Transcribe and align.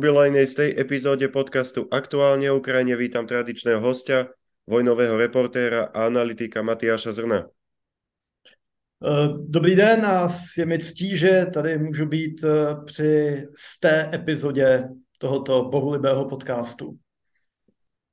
Jubilejnej 0.00 0.48
z 0.48 0.54
tej 0.56 0.70
epizóde 0.80 1.28
podcastu 1.28 1.84
Aktuálne 1.92 2.48
o 2.48 2.56
Ukrajine 2.56 2.96
vítam 2.96 3.28
tradičného 3.28 3.84
hostia, 3.84 4.32
vojnového 4.64 5.20
reportéra 5.20 5.92
a 5.92 6.08
analytika 6.08 6.64
Matyáša 6.64 7.12
Zrna. 7.12 7.44
Eh, 7.44 9.28
dobrý 9.44 9.76
den 9.76 10.00
a 10.00 10.24
je 10.56 10.64
mi 10.64 10.80
ctí, 10.80 11.16
že 11.20 11.52
tady 11.52 11.78
můžu 11.78 12.06
být 12.06 12.44
eh, 12.44 12.76
při 12.84 13.44
té 13.80 14.08
epizodě 14.12 14.88
tohoto 15.20 15.68
bohulibého 15.68 16.24
podcastu. 16.24 16.96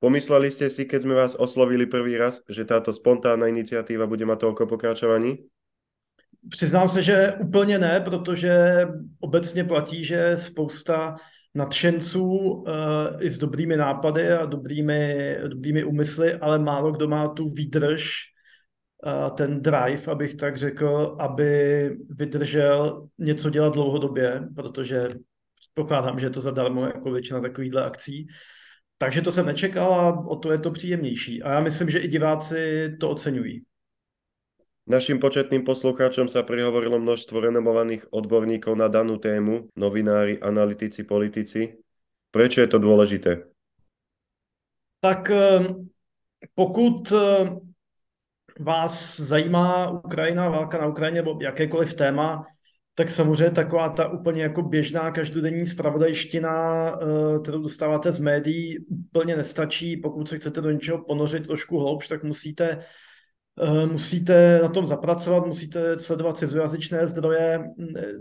Pomysleli 0.04 0.52
ste 0.52 0.68
si, 0.68 0.84
keď 0.84 1.08
sme 1.08 1.16
vás 1.16 1.40
oslovili 1.40 1.88
prvý 1.88 2.20
raz, 2.20 2.44
že 2.52 2.68
táto 2.68 2.92
spontánna 2.92 3.48
iniciatíva 3.48 4.04
bude 4.04 4.28
mať 4.28 4.38
toľko 4.44 4.68
pokračovaní? 4.68 5.40
Přiznám 6.48 6.88
se, 6.88 7.02
že 7.02 7.32
úplně 7.40 7.78
ne, 7.78 8.00
protože 8.00 8.86
obecně 9.20 9.64
platí, 9.64 10.04
že 10.04 10.36
spousta 10.36 11.16
nadšenců 11.58 12.24
uh, 12.24 12.64
i 13.20 13.30
s 13.30 13.38
dobrými 13.38 13.76
nápady 13.76 14.32
a 14.32 14.46
dobrými, 14.46 15.36
dobrými 15.48 15.84
úmysly, 15.84 16.34
ale 16.34 16.58
málo 16.58 16.92
kdo 16.92 17.08
má 17.08 17.28
tu 17.28 17.48
výdrž, 17.48 18.14
uh, 19.06 19.30
ten 19.34 19.62
drive, 19.62 20.12
abych 20.12 20.34
tak 20.34 20.56
řekl, 20.56 21.16
aby 21.20 21.90
vydržel 22.10 23.08
něco 23.18 23.50
dělat 23.50 23.74
dlouhodobě, 23.74 24.42
protože 24.56 25.08
pokládám, 25.74 26.18
že 26.18 26.26
je 26.26 26.30
to 26.30 26.40
zadarmo 26.40 26.86
jako 26.86 27.10
většina 27.10 27.40
takovýchhle 27.40 27.84
akcí. 27.84 28.26
Takže 28.98 29.22
to 29.22 29.32
jsem 29.32 29.46
nečekal 29.46 29.94
a 29.94 30.26
o 30.26 30.36
to 30.36 30.52
je 30.52 30.58
to 30.58 30.70
příjemnější. 30.70 31.42
A 31.42 31.52
já 31.52 31.60
myslím, 31.60 31.90
že 31.90 31.98
i 31.98 32.08
diváci 32.08 32.88
to 33.00 33.10
oceňují. 33.10 33.67
Našim 34.88 35.20
početným 35.20 35.68
poslucháčom 35.68 36.32
sa 36.32 36.40
prihovorilo 36.48 36.96
množstvo 36.96 37.44
renomovaných 37.44 38.08
odborníkov 38.08 38.72
na 38.72 38.88
danú 38.88 39.20
tému, 39.20 39.68
novinári, 39.76 40.40
analytici, 40.40 41.04
politici. 41.04 41.76
Prečo 42.32 42.64
je 42.64 42.68
to 42.72 42.80
dôležité? 42.80 43.52
Tak 45.04 45.28
ehm, 45.28 45.92
pokud 46.56 47.12
ehm, 47.12 47.60
vás 48.56 49.20
zajímá 49.20 49.90
Ukrajina, 49.90 50.48
válka 50.48 50.80
na 50.80 50.86
Ukrajině 50.88 51.20
nebo 51.20 51.38
jakékoliv 51.42 51.94
téma, 51.94 52.48
tak 52.96 53.10
samozřejmě 53.10 53.50
taková 53.50 53.88
ta 53.88 54.08
úplně 54.08 54.42
jako 54.42 54.62
běžná 54.62 55.10
každodenní 55.10 55.66
spravodajština, 55.66 56.56
ehm, 56.90 57.42
kterou 57.42 57.62
dostáváte 57.62 58.12
z 58.12 58.18
médií, 58.18 58.78
úplně 58.88 59.36
nestačí. 59.36 59.96
Pokud 59.96 60.28
se 60.28 60.36
chcete 60.36 60.60
do 60.60 60.70
něčeho 60.70 61.04
ponořit 61.04 61.46
trošku 61.46 61.78
hloubš, 61.78 62.08
tak 62.08 62.24
musíte 62.24 62.64
Eh, 62.72 63.07
musíte 63.86 64.60
na 64.62 64.68
tom 64.68 64.86
zapracovat, 64.86 65.46
musíte 65.46 65.98
sledovat 65.98 66.38
cizojazyčné 66.38 67.06
zdroje. 67.06 67.64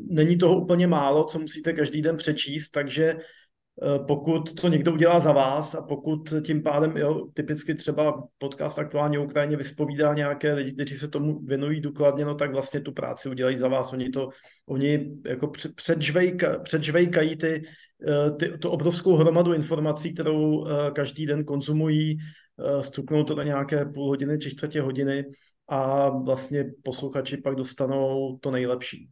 Není 0.10 0.38
toho 0.38 0.62
úplně 0.62 0.88
málo, 0.88 1.24
co 1.24 1.40
musíte 1.40 1.74
každý 1.74 2.02
den 2.02 2.18
přečíst, 2.18 2.70
takže 2.70 3.04
eh, 3.04 4.00
pokud 4.08 4.54
to 4.62 4.68
někdo 4.68 4.94
udělá 4.94 5.20
za 5.20 5.32
vás 5.32 5.76
a 5.76 5.82
pokud 5.82 6.34
tím 6.46 6.64
pádem, 6.64 6.98
jo, 6.98 7.28
typicky 7.34 7.76
třeba 7.76 8.24
podcast 8.38 8.80
aktuálně 8.80 9.20
Ukrajině 9.20 9.58
vyspovídá 9.58 10.14
nějaké 10.14 10.54
lidi, 10.54 10.74
kteří 10.74 10.96
se 10.96 11.08
tomu 11.08 11.40
věnují 11.46 11.82
důkladně, 11.82 12.26
no 12.26 12.36
tak 12.36 12.54
vlastně 12.54 12.82
tu 12.82 12.92
práci 12.92 13.30
udělají 13.30 13.58
za 13.58 13.68
vás. 13.68 13.94
Oni 13.94 14.10
to, 14.10 14.30
oni 14.66 15.12
jako 15.26 15.52
předžvejka, 15.76 16.60
předžvejkají 16.60 17.36
ty, 17.36 17.64
eh, 18.08 18.32
ty, 18.32 18.58
tu 18.58 18.70
obrovskou 18.70 19.16
hromadu 19.16 19.54
informací, 19.54 20.14
kterou 20.14 20.68
každý 20.94 21.26
den 21.26 21.46
konzumují 21.46 22.18
Eh, 22.58 22.84
stuknou 22.84 23.24
to 23.24 23.36
na 23.36 23.44
nějaké 23.44 23.86
půl 23.86 24.08
hodiny 24.08 24.38
či 24.38 24.50
čtvrtě 24.50 24.82
hodiny 24.82 25.26
a 25.68 26.10
vlastně 26.10 26.66
posluchači 26.84 27.38
pak 27.38 27.56
dostanou 27.56 28.38
to 28.42 28.52
nejlepší. 28.52 29.10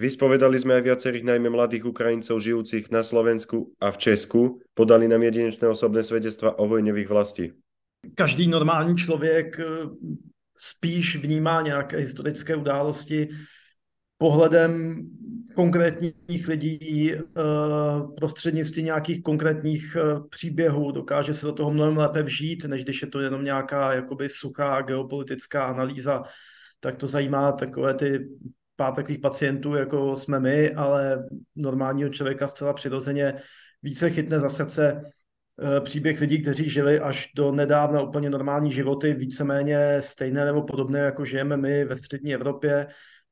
Vyspovedali 0.00 0.56
sme 0.56 0.80
aj 0.80 0.88
viacerých 0.88 1.28
najmä 1.28 1.52
mladých 1.52 1.84
Ukrajincov 1.84 2.40
žijúcich 2.40 2.88
na 2.88 3.04
Slovensku 3.04 3.76
a 3.76 3.92
v 3.92 4.00
Česku. 4.00 4.40
Podali 4.72 5.04
nám 5.04 5.20
jedinečné 5.20 5.68
osobné 5.68 6.00
svedectva 6.00 6.56
o 6.56 6.64
vojne 6.64 6.96
v 6.96 7.04
ich 7.04 7.10
vlasti. 7.12 7.52
Každý 8.16 8.48
normální 8.48 8.96
člověk 8.96 9.60
eh, 9.60 9.64
spíš 10.56 11.16
vnímá 11.16 11.62
nějaké 11.62 11.96
historické 11.96 12.56
události 12.56 13.28
pohledem 14.22 15.02
konkrétních 15.54 16.48
lidí, 16.48 17.12
eh, 17.14 17.18
prostřednictvím 18.16 18.84
nějakých 18.84 19.22
konkrétních 19.22 19.96
eh, 19.96 20.20
příběhů, 20.30 20.92
dokáže 20.92 21.34
se 21.34 21.46
do 21.46 21.52
toho 21.52 21.70
mnohem 21.70 21.96
lépe 21.96 22.22
vžít, 22.22 22.64
než 22.64 22.84
když 22.84 23.02
je 23.02 23.08
to 23.08 23.20
jenom 23.20 23.44
nějaká 23.44 23.92
jakoby 23.92 24.28
suchá 24.28 24.82
geopolitická 24.82 25.64
analýza, 25.64 26.22
tak 26.80 26.96
to 26.96 27.06
zajímá 27.06 27.52
takové 27.52 27.94
ty 27.94 28.28
pár 28.76 28.94
takových 28.94 29.20
pacientů, 29.20 29.74
jako 29.74 30.16
jsme 30.16 30.40
my, 30.40 30.70
ale 30.70 31.24
normálního 31.56 32.08
člověka 32.08 32.46
zcela 32.46 32.72
přirozeně 32.72 33.34
více 33.82 34.10
chytne 34.10 34.38
za 34.38 34.48
srdce 34.48 35.02
eh, 35.02 35.80
příběh 35.80 36.20
lidí, 36.20 36.42
kteří 36.42 36.70
žili 36.70 37.00
až 37.00 37.28
do 37.36 37.52
nedávna 37.52 38.02
úplně 38.02 38.30
normální 38.30 38.70
životy, 38.70 39.14
víceméně 39.14 39.96
stejné 40.00 40.44
nebo 40.44 40.62
podobné, 40.62 40.98
jako 40.98 41.24
žijeme 41.24 41.56
my 41.56 41.84
ve 41.84 41.96
střední 41.96 42.34
Evropě, 42.34 42.86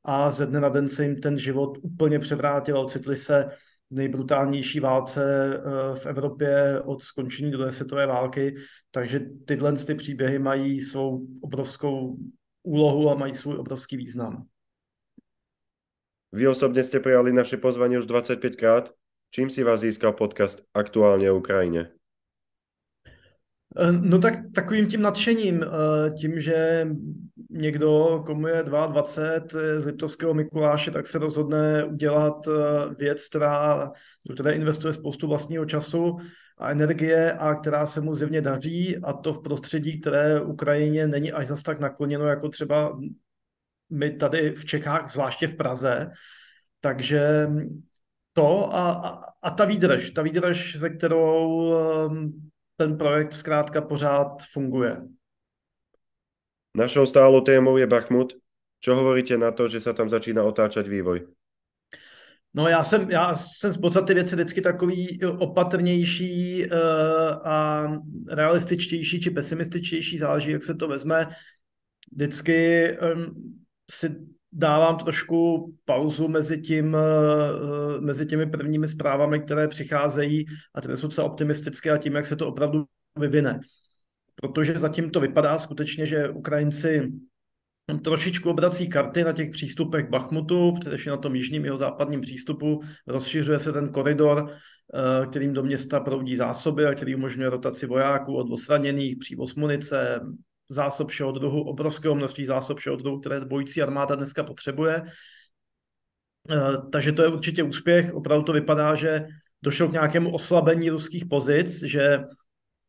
a 0.05 0.31
ze 0.31 0.47
dne 0.47 0.61
na 0.61 0.69
den 0.69 0.88
se 0.88 1.05
jim 1.05 1.21
ten 1.21 1.38
život 1.38 1.78
úplně 1.83 2.19
převrátil 2.19 2.77
a 2.77 2.81
ocitli 2.81 3.16
se 3.16 3.49
v 3.91 3.94
nejbrutálnější 3.94 4.81
válce 4.81 5.55
eh, 5.55 5.94
v 5.94 6.06
Evropě 6.06 6.81
od 6.84 7.03
skončení 7.03 7.50
druhé 7.50 7.72
světové 7.72 8.06
války, 8.06 8.56
takže 8.91 9.21
tyhle 9.44 9.72
ty 9.72 9.94
příběhy 9.94 10.39
mají 10.39 10.81
svou 10.81 11.27
obrovskou 11.41 12.16
úlohu 12.62 13.10
a 13.10 13.15
mají 13.15 13.34
svůj 13.34 13.56
obrovský 13.59 13.97
význam. 13.97 14.47
Vy 16.33 16.49
osobně 16.49 16.84
jste 16.84 17.00
přijali 17.00 17.33
naše 17.33 17.56
pozvání 17.56 17.99
už 17.99 18.06
25 18.06 18.56
krát. 18.56 18.93
Čím 19.31 19.50
si 19.50 19.62
vás 19.65 19.81
získal 19.81 20.12
podcast 20.12 20.62
Aktuálně 20.75 21.31
o 21.31 21.37
Ukrajině? 21.37 21.91
Eh, 23.76 23.92
no 23.92 24.19
tak 24.19 24.34
takovým 24.54 24.86
tím 24.86 25.03
nadšením, 25.03 25.62
eh, 25.62 26.10
tím, 26.10 26.41
že 26.41 26.88
někdo, 27.50 28.22
komu 28.26 28.47
je 28.47 28.62
22 28.62 29.81
z 29.81 29.86
Liptovského 29.86 30.34
Mikuláše, 30.34 30.91
tak 30.91 31.06
se 31.06 31.19
rozhodne 31.19 31.84
udělat 31.84 32.48
eh, 32.48 32.94
věc, 32.94 33.28
která, 33.28 33.92
do 34.26 34.34
které 34.34 34.53
investuje 34.53 34.92
spoustu 34.92 35.28
vlastního 35.28 35.64
času 35.64 36.16
a 36.59 36.70
energie 36.70 37.32
a 37.32 37.54
která 37.54 37.86
se 37.86 38.00
mu 38.00 38.14
zjevně 38.14 38.41
daří 38.41 38.97
a 38.98 39.12
to 39.12 39.32
v 39.32 39.42
prostředí, 39.42 40.00
které 40.00 40.41
Ukrajině 40.41 41.06
není 41.06 41.32
až 41.32 41.47
zas 41.47 41.62
tak 41.62 41.80
nakloněno, 41.80 42.26
jako 42.26 42.48
třeba 42.48 42.98
my 43.91 44.10
tady 44.10 44.50
v 44.50 44.64
Čechách, 44.64 45.12
zvláště 45.12 45.47
v 45.47 45.56
Praze. 45.56 46.10
Takže 46.80 47.48
to 48.32 48.75
a, 48.75 48.91
a, 48.91 49.19
a 49.42 49.50
ta 49.50 49.64
výdrž, 49.64 50.10
ta 50.10 50.22
výdrž, 50.22 50.76
se 50.78 50.91
kterou 50.91 51.72
ten 52.80 52.98
projekt 52.98 53.34
zkrátka 53.34 53.80
pořád 53.80 54.42
funguje. 54.52 54.96
Našou 56.76 57.06
stálou 57.06 57.41
témou 57.41 57.76
je 57.76 57.86
Bachmut. 57.86 58.32
Čo 58.80 58.96
hovoríte 58.96 59.36
na 59.36 59.52
to, 59.52 59.68
že 59.68 59.80
se 59.80 59.92
tam 59.92 60.08
začíná 60.08 60.41
otáčet 60.41 60.88
vývoj? 60.88 61.28
No 62.54 62.68
já 62.68 62.82
jsem, 62.82 63.10
já 63.10 63.36
jsem 63.36 63.72
z 63.72 63.78
podstaty 63.78 64.14
věci 64.14 64.34
vždycky 64.34 64.60
takový 64.60 65.20
opatrnější 65.22 66.64
uh, 66.64 66.78
a 67.44 67.86
realističtější 68.32 69.20
či 69.20 69.30
pesimističtější, 69.30 70.18
záleží, 70.18 70.50
jak 70.50 70.64
se 70.64 70.74
to 70.74 70.88
vezme. 70.88 71.28
Vždycky 72.12 72.88
um, 72.97 73.60
si 73.91 74.16
dávám 74.53 74.97
trošku 74.97 75.72
pauzu 75.84 76.28
mezi, 76.28 76.60
tím, 76.60 76.95
uh, 76.95 78.01
mezi 78.01 78.27
těmi 78.27 78.47
prvními 78.47 78.89
zprávami, 78.89 79.41
které 79.41 79.69
přicházejí 79.69 80.47
a 80.74 80.80
které 80.80 80.97
jsou 80.97 81.07
docela 81.07 81.27
optimistické 81.27 81.91
a 81.91 81.98
tím, 81.98 82.15
jak 82.15 82.27
se 82.27 82.36
to 82.36 82.48
opravdu 82.48 82.84
vyvine 83.19 83.60
protože 84.41 84.78
zatím 84.78 85.10
to 85.10 85.21
vypadá 85.21 85.59
skutečně, 85.59 86.07
že 86.07 86.28
Ukrajinci 86.28 87.13
trošičku 88.04 88.51
obrací 88.51 88.89
karty 88.89 89.24
na 89.24 89.33
těch 89.33 89.51
přístupech 89.51 90.09
Bachmutu, 90.09 90.72
především 90.80 91.10
na 91.10 91.16
tom 91.16 91.34
jižním 91.34 91.65
jeho 91.65 91.77
západním 91.77 92.21
přístupu. 92.21 92.80
Rozšiřuje 93.07 93.59
se 93.59 93.72
ten 93.72 93.89
koridor, 93.89 94.51
eh, 94.51 95.27
kterým 95.27 95.53
do 95.53 95.63
města 95.63 96.01
proudí 96.01 96.36
zásoby 96.36 96.86
a 96.86 96.95
který 96.95 97.15
umožňuje 97.15 97.51
rotaci 97.51 97.86
vojáků 97.86 98.36
od 98.36 98.51
osraněných, 98.51 99.16
přívoz 99.16 99.54
munice, 99.54 100.21
zásob 100.71 101.09
všeho 101.09 101.33
druhu, 101.33 101.63
obrovského 101.63 102.15
množství 102.15 102.45
zásob 102.45 102.78
všeho 102.78 102.97
druhu, 102.97 103.21
které 103.21 103.41
bojící 103.41 103.83
armáda 103.83 104.15
dneska 104.15 104.43
potřebuje. 104.43 105.03
Eh, 106.51 106.57
takže 106.93 107.13
to 107.13 107.22
je 107.22 107.28
určitě 107.28 107.63
úspěch. 107.63 108.15
Opravdu 108.15 108.45
to 108.45 108.53
vypadá, 108.53 108.95
že 108.95 109.27
došlo 109.63 109.89
k 109.89 109.93
nějakému 109.93 110.34
oslabení 110.34 110.91
ruských 110.91 111.25
pozic, 111.27 111.83
že 111.83 112.19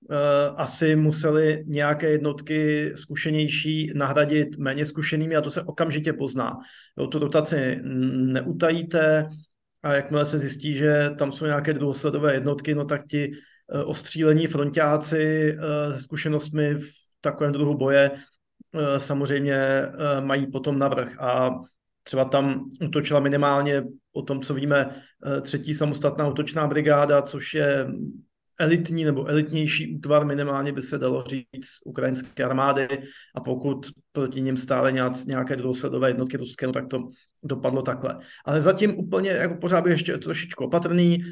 Eh, 0.09 0.49
asi 0.55 0.95
museli 0.95 1.63
nějaké 1.67 2.09
jednotky 2.09 2.91
zkušenější 2.95 3.91
nahradit 3.95 4.57
méně 4.57 4.85
zkušenými 4.85 5.35
a 5.35 5.41
to 5.41 5.51
se 5.51 5.61
okamžitě 5.61 6.13
pozná. 6.13 6.57
Jo, 6.97 7.07
tu 7.07 7.19
rotaci 7.19 7.79
neutajíte 8.11 9.29
a 9.83 9.93
jakmile 9.93 10.25
se 10.25 10.39
zjistí, 10.39 10.73
že 10.73 11.09
tam 11.17 11.31
jsou 11.31 11.45
nějaké 11.45 11.73
druhosledové 11.73 12.33
jednotky, 12.33 12.75
no 12.75 12.85
tak 12.85 13.07
ti 13.07 13.31
eh, 13.31 13.83
ostřílení 13.83 14.47
frontáci 14.47 15.55
se 15.91 16.01
zkušenostmi 16.01 16.75
v 16.75 17.10
takovém 17.21 17.51
druhu 17.51 17.77
boje 17.77 18.11
samozřejmě 18.97 19.59
mají 20.19 20.51
potom 20.51 20.77
navrh. 20.77 21.21
A 21.21 21.49
třeba 22.03 22.25
tam 22.25 22.69
utočila 22.85 23.19
minimálně 23.19 23.83
o 24.13 24.21
tom, 24.21 24.41
co 24.41 24.53
víme, 24.53 24.95
třetí 25.41 25.73
samostatná 25.73 26.27
útočná 26.27 26.67
brigáda, 26.67 27.21
což 27.21 27.53
je 27.53 27.87
elitní 28.59 29.03
nebo 29.03 29.25
elitnější 29.25 29.95
útvar, 29.95 30.25
minimálně 30.25 30.73
by 30.73 30.81
se 30.81 30.97
dalo 30.97 31.23
říct 31.23 31.79
ukrajinské 31.85 32.43
armády 32.43 32.87
a 33.35 33.41
pokud 33.41 33.85
proti 34.11 34.41
ním 34.41 34.57
stále 34.57 34.91
nějaké 35.25 35.55
druhosledové 35.55 36.09
jednotky 36.09 36.37
ruské, 36.37 36.67
no 36.67 36.73
tak 36.73 36.87
to 36.87 37.09
dopadlo 37.43 37.81
takhle. 37.81 38.17
Ale 38.45 38.61
zatím 38.61 38.99
úplně 38.99 39.29
jako 39.29 39.55
pořád 39.55 39.83
bych 39.83 39.91
ještě 39.91 40.17
trošičku 40.17 40.65
opatrný, 40.65 41.23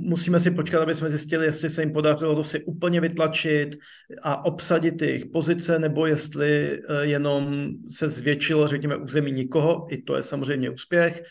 musíme 0.00 0.40
si 0.40 0.50
počkat, 0.50 0.82
aby 0.82 0.94
jsme 0.94 1.10
zjistili, 1.10 1.44
jestli 1.44 1.70
se 1.70 1.82
jim 1.82 1.92
podařilo 1.92 2.34
Rusy 2.34 2.64
úplně 2.64 3.00
vytlačit 3.00 3.76
a 4.22 4.44
obsadit 4.44 5.02
jejich 5.02 5.26
pozice, 5.26 5.78
nebo 5.78 6.06
jestli 6.06 6.80
eh, 6.88 7.06
jenom 7.06 7.70
se 7.88 8.08
zvětšilo, 8.08 8.66
řekněme, 8.66 8.96
území 8.96 9.32
nikoho, 9.32 9.86
i 9.90 10.02
to 10.02 10.16
je 10.16 10.22
samozřejmě 10.22 10.70
úspěch. 10.70 11.22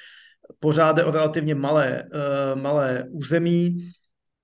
Pořád 0.60 0.98
je 0.98 1.04
o 1.04 1.12
relativně 1.12 1.56
malé, 1.56 2.04
eh, 2.04 2.56
malé 2.56 3.06
území, 3.10 3.92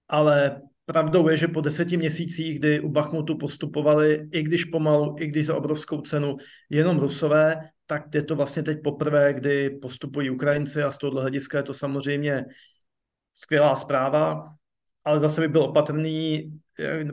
ale 0.09 0.61
pravdou 0.85 1.29
je, 1.29 1.37
že 1.37 1.47
po 1.47 1.61
deseti 1.61 1.97
měsících, 1.97 2.59
kdy 2.59 2.79
u 2.79 2.89
Bachmutu 2.89 3.37
postupovali, 3.37 4.27
i 4.31 4.43
když 4.43 4.65
pomalu, 4.65 5.15
i 5.19 5.27
když 5.27 5.45
za 5.45 5.55
obrovskou 5.55 6.01
cenu, 6.01 6.37
jenom 6.69 6.99
Rusové, 6.99 7.55
tak 7.85 8.15
je 8.15 8.23
to 8.23 8.35
vlastně 8.35 8.63
teď 8.63 8.81
poprvé, 8.83 9.33
kdy 9.33 9.69
postupují 9.69 10.29
Ukrajinci 10.29 10.83
a 10.83 10.91
z 10.91 10.97
tohohle 10.97 11.21
hlediska 11.21 11.57
je 11.57 11.63
to 11.63 11.73
samozřejmě 11.73 12.45
skvělá 13.33 13.75
zpráva, 13.75 14.53
ale 15.05 15.19
zase 15.19 15.41
by 15.41 15.47
byl 15.47 15.63
opatrný, 15.63 16.51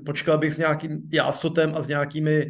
počkal 0.06 0.38
bych 0.38 0.55
s 0.55 0.59
nějakým 0.59 1.09
jásotem 1.12 1.75
a 1.75 1.81
s 1.81 1.88
nějakými, 1.88 2.47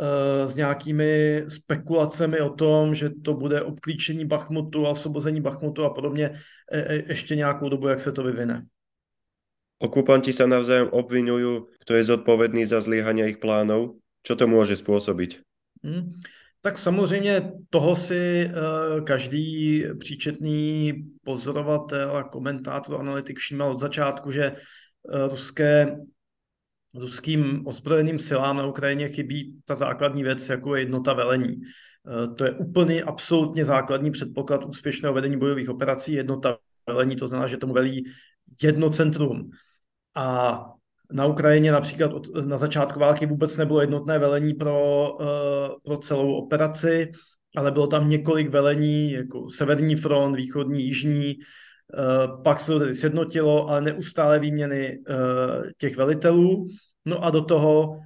uh, 0.00 0.50
s 0.50 0.54
nějakými 0.56 1.44
spekulacemi 1.48 2.40
o 2.40 2.50
tom, 2.50 2.94
že 2.94 3.10
to 3.10 3.34
bude 3.34 3.62
obklíčení 3.62 4.24
Bachmutu 4.24 4.86
a 4.86 4.90
osvobození 4.90 5.40
Bachmutu 5.40 5.84
a 5.84 5.90
podobně 5.90 6.40
e, 6.72 6.80
e, 6.80 7.02
ještě 7.08 7.36
nějakou 7.36 7.68
dobu, 7.68 7.88
jak 7.88 8.00
se 8.00 8.12
to 8.12 8.22
vyvine. 8.22 8.66
Okupanti 9.76 10.32
sa 10.32 10.48
navzájem 10.48 10.88
obvinujú, 10.88 11.68
kto 11.84 12.00
je 12.00 12.08
zodpovedný 12.08 12.64
za 12.64 12.80
zlyhanie 12.80 13.28
ich 13.28 13.36
plánov. 13.36 14.00
Čo 14.24 14.32
to 14.32 14.48
môže 14.48 14.72
spôsobiť? 14.80 15.44
Hmm. 15.84 16.16
Tak 16.66 16.78
samozřejmě 16.78 17.52
toho 17.70 17.96
si 17.96 18.50
uh, 18.50 19.04
každý 19.04 19.84
příčetný 19.98 20.92
pozorovatel 21.24 22.16
a 22.16 22.22
komentátor, 22.22 23.00
analytik 23.00 23.38
všímal 23.38 23.70
od 23.70 23.78
začátku, 23.78 24.30
že 24.30 24.52
uh, 24.52 25.28
ruské, 25.30 25.96
ruským 26.94 27.66
ozbrojeným 27.66 28.18
silám 28.18 28.56
na 28.56 28.66
Ukrajině 28.66 29.08
chybí 29.08 29.60
ta 29.64 29.74
základní 29.74 30.22
věc, 30.22 30.48
jako 30.48 30.76
je 30.76 30.82
jednota 30.82 31.12
velení. 31.12 31.56
Uh, 31.56 32.34
to 32.34 32.44
je 32.44 32.52
úplný, 32.52 33.02
absolutně 33.02 33.64
základní 33.64 34.10
předpoklad 34.10 34.64
úspěšného 34.64 35.14
vedení 35.14 35.36
bojových 35.36 35.70
operací. 35.70 36.12
Jednota 36.12 36.58
velení, 36.86 37.16
to 37.16 37.28
znamená, 37.28 37.46
že 37.46 37.56
tomu 37.56 37.72
velí 37.72 38.04
jedno 38.62 38.90
centrum. 38.90 39.50
A 40.14 40.58
na 41.12 41.26
Ukrajině 41.26 41.72
například 41.72 42.12
od, 42.12 42.44
na 42.44 42.56
začátku 42.56 43.00
války 43.00 43.26
vůbec 43.26 43.56
nebylo 43.56 43.80
jednotné 43.80 44.18
velení 44.18 44.54
pro, 44.54 45.08
uh, 45.20 45.26
pro 45.84 45.98
celou 45.98 46.34
operaci, 46.34 47.10
ale 47.56 47.70
bylo 47.70 47.86
tam 47.86 48.08
několik 48.08 48.50
velení, 48.50 49.12
jako 49.12 49.50
Severní 49.50 49.96
front, 49.96 50.36
Východní, 50.36 50.84
Jižní, 50.84 51.34
uh, 51.34 52.42
pak 52.42 52.60
se 52.60 52.72
to 52.72 52.78
tedy 52.78 52.94
sjednotilo, 52.94 53.68
ale 53.68 53.80
neustále 53.80 54.38
výměny 54.38 54.98
uh, 54.98 55.16
těch 55.78 55.96
velitelů. 55.96 56.66
No 57.04 57.24
a 57.24 57.30
do 57.30 57.44
toho 57.44 57.98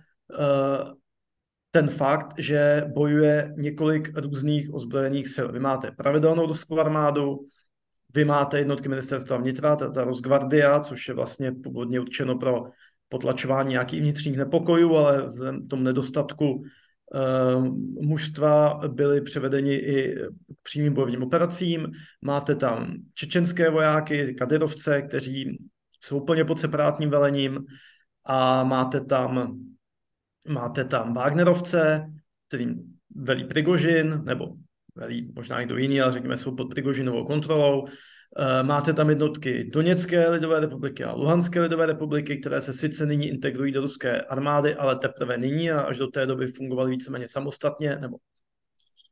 ten 1.71 1.89
fakt, 1.89 2.35
že 2.39 2.85
bojuje 2.95 3.55
několik 3.57 4.19
různých 4.19 4.75
ozbrojených 4.75 5.29
sil. 5.35 5.47
Vy 5.53 5.61
máte 5.61 5.91
pravidelnou 5.91 6.47
ruskou 6.47 6.79
armádu, 6.79 7.39
vy 8.15 8.25
máte 8.25 8.59
jednotky 8.59 8.89
ministerstva 8.89 9.37
vnitra, 9.37 9.77
ta, 9.77 9.91
ta 9.91 10.05
Rosgvardia, 10.05 10.81
což 10.81 11.09
je 11.09 11.15
vlastně 11.15 11.53
původně 11.53 12.01
určeno 12.01 12.39
pro 12.39 12.65
potlačování 13.11 13.71
nějakých 13.71 14.01
vnitřních 14.01 14.37
nepokojů, 14.37 14.97
ale 14.97 15.23
v 15.23 15.69
tom 15.69 15.83
nedostatku 15.83 16.55
uh, 16.55 17.65
mužstva 18.03 18.81
byli 18.89 19.21
převedeni 19.21 19.75
i 19.75 20.15
přímým 20.63 20.95
bojovým 20.95 21.23
operacím. 21.23 21.87
Máte 22.23 22.55
tam 22.55 22.95
čečenské 23.15 23.71
vojáky, 23.71 24.35
kadyrovce, 24.35 25.03
kteří 25.03 25.59
jsou 26.01 26.23
úplně 26.23 26.45
pod 26.45 26.61
separátním 26.61 27.11
velením 27.11 27.65
a 28.25 28.65
máte 28.65 29.01
tam, 29.01 29.61
máte 30.49 30.85
tam 30.85 31.15
Wagnerovce, 31.15 32.07
kterým 32.49 32.99
velí 33.17 33.45
Prigožin, 33.45 34.23
nebo 34.25 34.47
velí 34.95 35.33
možná 35.35 35.61
někdo 35.61 35.77
jiný, 35.77 36.01
ale 36.01 36.13
řekněme, 36.13 36.37
jsou 36.37 36.57
pod 36.57 36.65
Prigožinovou 36.65 37.27
kontrolou. 37.27 37.87
Eh, 38.37 38.63
máte 38.63 38.93
tam 38.93 39.09
jednotky 39.09 39.65
Doněcké 39.65 40.31
lidové 40.31 40.61
republiky 40.61 41.05
a 41.05 41.13
Luhanské 41.13 41.61
lidové 41.61 41.87
republiky, 41.87 42.37
které 42.37 42.61
se 42.61 42.73
sice 42.73 43.07
nyní 43.07 43.29
integrují 43.29 43.73
do 43.73 43.81
ruské 43.81 44.21
armády, 44.21 44.75
ale 44.75 44.97
teprve 44.97 45.39
nyní 45.39 45.71
a 45.71 45.81
až 45.81 45.99
do 45.99 46.07
té 46.07 46.27
doby 46.27 46.47
fungovaly 46.47 46.91
víceméně 46.91 47.29
samostatně, 47.29 47.97
nebo 47.97 48.17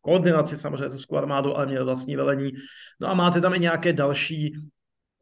koordinaci 0.01 0.57
samozřejmě 0.57 0.91
s 0.91 0.93
ruskou 0.93 1.17
armádou, 1.17 1.55
ale 1.55 1.67
měly 1.67 1.85
vlastní 1.85 2.17
velení. 2.17 2.53
No 3.01 3.09
a 3.09 3.15
máte 3.15 3.41
tam 3.41 3.55
i 3.55 3.59
nějaké 3.59 3.93
další 3.93 4.57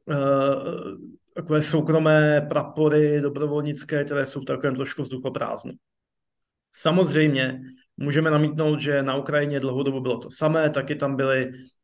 uh, 0.05 0.15
takové 1.35 1.63
soukromé 1.63 2.41
prapory 2.49 3.21
dobrovolnické, 3.21 4.05
které 4.05 4.27
jsou 4.27 4.41
v 4.41 4.45
takovém 4.45 4.75
trošku 4.75 5.03
vzduchoprázdnu. 5.03 5.73
Samozřejmě 6.73 7.61
můžeme 7.97 8.31
namítnout, 8.31 8.81
že 8.81 9.03
na 9.03 9.17
Ukrajině 9.17 9.61
dlouhodobu 9.61 10.01
bylo 10.01 10.19
to 10.19 10.31
samé, 10.31 10.71
taky 10.71 10.95
tam 10.95 11.17
byly 11.17 11.53
Eh, 11.53 11.76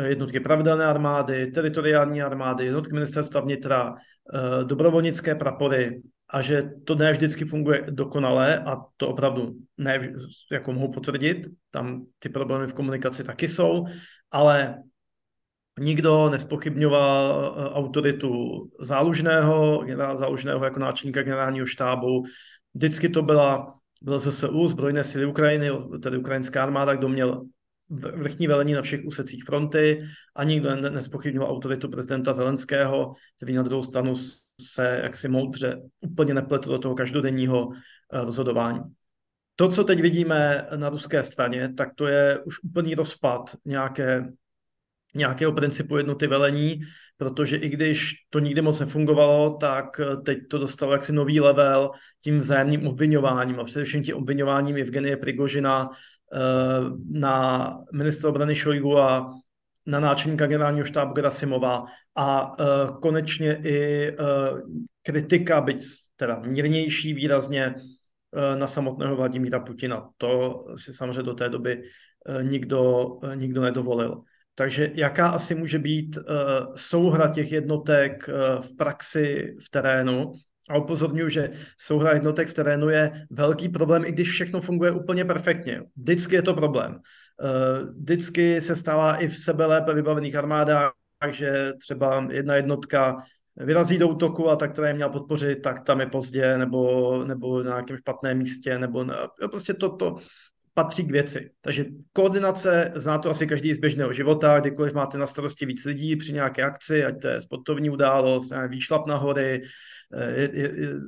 jednotky 0.00 0.40
pravidelné 0.40 0.84
armády, 0.84 1.46
teritoriální 1.46 2.22
armády, 2.22 2.64
jednotky 2.64 2.92
ministerstva 2.92 3.40
vnitra, 3.40 3.94
eh, 3.94 4.64
dobrovolnické 4.64 5.34
prapory 5.34 6.02
a 6.30 6.42
že 6.42 6.62
to 6.84 6.94
ne 6.94 7.12
vždycky 7.12 7.44
funguje 7.44 7.84
dokonale 7.90 8.58
a 8.58 8.76
to 8.96 9.08
opravdu 9.08 9.52
ne, 9.78 10.12
jako 10.52 10.72
mohu 10.72 10.92
potvrdit, 10.92 11.48
tam 11.70 12.06
ty 12.18 12.28
problémy 12.28 12.66
v 12.66 12.74
komunikaci 12.74 13.24
taky 13.24 13.48
jsou, 13.48 13.84
ale 14.30 14.82
nikdo 15.80 16.30
nespochybňoval 16.30 17.54
eh, 17.56 17.70
autoritu 17.70 18.32
zálužného, 18.80 19.82
generála 19.86 20.16
zálužného 20.16 20.64
jako 20.64 20.80
náčelníka 20.80 21.22
generálního 21.22 21.66
štábu. 21.66 22.24
Vždycky 22.74 23.08
to 23.08 23.22
byla, 23.22 23.74
byl 24.02 24.18
ZSU, 24.18 24.66
zbrojné 24.66 25.04
síly 25.04 25.26
Ukrajiny, 25.26 25.70
tedy 26.02 26.16
ukrajinská 26.16 26.62
armáda, 26.62 26.94
kdo 26.94 27.08
měl 27.08 27.44
vrchní 27.92 28.46
velení 28.46 28.72
na 28.72 28.82
všech 28.82 29.04
úsecích 29.04 29.44
fronty 29.44 30.02
a 30.36 30.44
nikdo 30.44 30.76
nespochybňoval 30.76 31.50
autoritu 31.50 31.88
prezidenta 31.88 32.32
Zelenského, 32.32 33.14
který 33.36 33.54
na 33.54 33.62
druhou 33.62 33.82
stranu 33.82 34.14
se 34.60 35.00
jaksi 35.02 35.28
moudře 35.28 35.82
úplně 36.00 36.34
nepletl 36.34 36.70
do 36.70 36.78
toho 36.78 36.94
každodenního 36.94 37.68
eh, 37.72 38.20
rozhodování. 38.24 38.80
To, 39.56 39.68
co 39.68 39.84
teď 39.84 40.00
vidíme 40.00 40.66
na 40.76 40.88
ruské 40.88 41.22
straně, 41.22 41.72
tak 41.76 41.88
to 41.94 42.06
je 42.06 42.38
už 42.44 42.64
úplný 42.64 42.94
rozpad 42.94 43.56
nějaké, 43.64 44.32
nějakého 45.14 45.52
principu 45.52 45.96
jednoty 45.96 46.26
velení, 46.26 46.80
protože 47.16 47.56
i 47.56 47.68
když 47.68 48.14
to 48.30 48.38
nikdy 48.38 48.62
moc 48.62 48.80
nefungovalo, 48.80 49.56
tak 49.56 50.00
eh, 50.00 50.16
teď 50.16 50.38
to 50.50 50.58
dostalo 50.58 50.92
jaksi 50.92 51.12
nový 51.12 51.40
level 51.40 51.90
tím 52.22 52.38
vzájemným 52.38 52.86
obvinováním 52.86 53.60
a 53.60 53.64
především 53.64 54.02
tím 54.02 54.16
obvinováním 54.16 54.76
Evgenie 54.76 55.16
Prigožina 55.16 55.88
na 57.10 57.78
ministra 57.92 58.30
obrany 58.30 58.54
Šojgu 58.54 58.98
a 58.98 59.30
na 59.86 60.00
náčelníka 60.00 60.46
generálního 60.46 60.84
štábu 60.84 61.12
Gerasimova 61.12 61.84
a 62.14 62.58
uh, 62.58 63.00
konečně 63.00 63.60
i 63.64 64.10
uh, 64.10 64.60
kritika, 65.02 65.60
byť 65.60 65.84
teda 66.16 66.38
mírnější 66.38 67.14
výrazně 67.14 67.74
na 68.58 68.66
samotného 68.66 69.16
Vladimíra 69.16 69.60
Putina. 69.60 70.08
To 70.16 70.64
si 70.76 70.92
samozřejmě 70.92 71.22
do 71.22 71.34
té 71.34 71.48
doby 71.48 71.82
nikdo, 72.42 73.06
nikdo 73.34 73.62
nedovolil. 73.62 74.22
Takže 74.54 74.90
jaká 74.94 75.28
asi 75.28 75.54
může 75.54 75.78
být 75.78 76.16
uh, 76.16 76.22
souhra 76.74 77.28
těch 77.28 77.52
jednotek 77.52 78.28
v 78.60 78.76
praxi, 78.76 79.56
v 79.66 79.70
terénu? 79.70 80.32
A 80.70 80.78
upozorňuji, 80.78 81.30
že 81.30 81.50
souhra 81.80 82.12
jednotek 82.12 82.48
v 82.48 82.54
terénu 82.54 82.88
je 82.88 83.26
velký 83.30 83.68
problém, 83.68 84.04
i 84.04 84.12
když 84.12 84.30
všechno 84.30 84.60
funguje 84.60 84.90
úplně 84.90 85.24
perfektně. 85.24 85.82
Vždycky 85.96 86.34
je 86.34 86.42
to 86.42 86.54
problém. 86.54 86.98
Eh, 87.42 87.84
vždycky 88.00 88.60
se 88.60 88.76
stává 88.76 89.16
i 89.16 89.28
v 89.28 89.38
sebe 89.38 89.66
lépe 89.66 89.94
vybavených 89.94 90.36
armádách, 90.36 90.92
že 91.30 91.72
třeba 91.78 92.28
jedna 92.30 92.54
jednotka 92.56 93.16
vyrazí 93.56 93.98
do 93.98 94.08
útoku 94.08 94.50
a 94.50 94.56
ta, 94.56 94.68
která 94.68 94.88
je 94.88 94.94
měla 94.94 95.10
podpořit, 95.10 95.62
tak 95.62 95.84
tam 95.84 96.00
je 96.00 96.06
pozdě 96.06 96.58
nebo, 96.58 97.24
nebo 97.24 97.62
na 97.62 97.70
nějakém 97.70 97.96
špatném 97.96 98.38
místě, 98.38 98.78
nebo 98.78 99.04
na, 99.04 99.14
prostě 99.50 99.74
to, 99.74 99.96
to, 99.96 100.16
patří 100.74 101.04
k 101.04 101.10
věci. 101.10 101.50
Takže 101.60 101.84
koordinace, 102.12 102.92
zná 102.94 103.18
to 103.18 103.30
asi 103.30 103.46
každý 103.46 103.74
z 103.74 103.78
běžného 103.78 104.12
života, 104.12 104.60
kdykoliv 104.60 104.94
máte 104.94 105.18
na 105.18 105.26
starosti 105.26 105.66
víc 105.66 105.84
lidí 105.84 106.16
při 106.16 106.32
nějaké 106.32 106.62
akci, 106.62 107.04
ať 107.04 107.20
to 107.22 107.28
je 107.28 107.40
sportovní 107.40 107.90
událost, 107.90 108.52
výšlap 108.68 109.06
na 109.06 109.16
hory, 109.16 109.62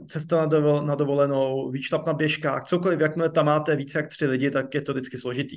cesta 0.07 0.37
na, 0.37 0.47
dovol, 0.47 0.87
na 0.87 0.95
dovolenou, 0.95 1.71
výšlap 1.71 2.07
na 2.07 2.13
běžkách, 2.13 2.65
cokoliv, 2.65 3.01
jakmile 3.01 3.31
tam 3.31 3.47
máte 3.47 3.77
více 3.77 3.99
jak 3.99 4.09
tři 4.09 4.27
lidi, 4.27 4.51
tak 4.51 4.75
je 4.75 4.83
to 4.83 4.93
vždycky 4.93 5.19
složitý. 5.19 5.57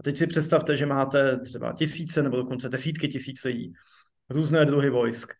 A 0.00 0.02
teď 0.02 0.16
si 0.16 0.26
představte, 0.26 0.76
že 0.76 0.86
máte 0.86 1.38
třeba 1.38 1.72
tisíce 1.72 2.22
nebo 2.22 2.36
dokonce 2.36 2.68
desítky 2.68 3.08
tisíc 3.08 3.44
lidí, 3.44 3.72
různé 4.30 4.64
druhy 4.64 4.90
vojsk, 4.90 5.32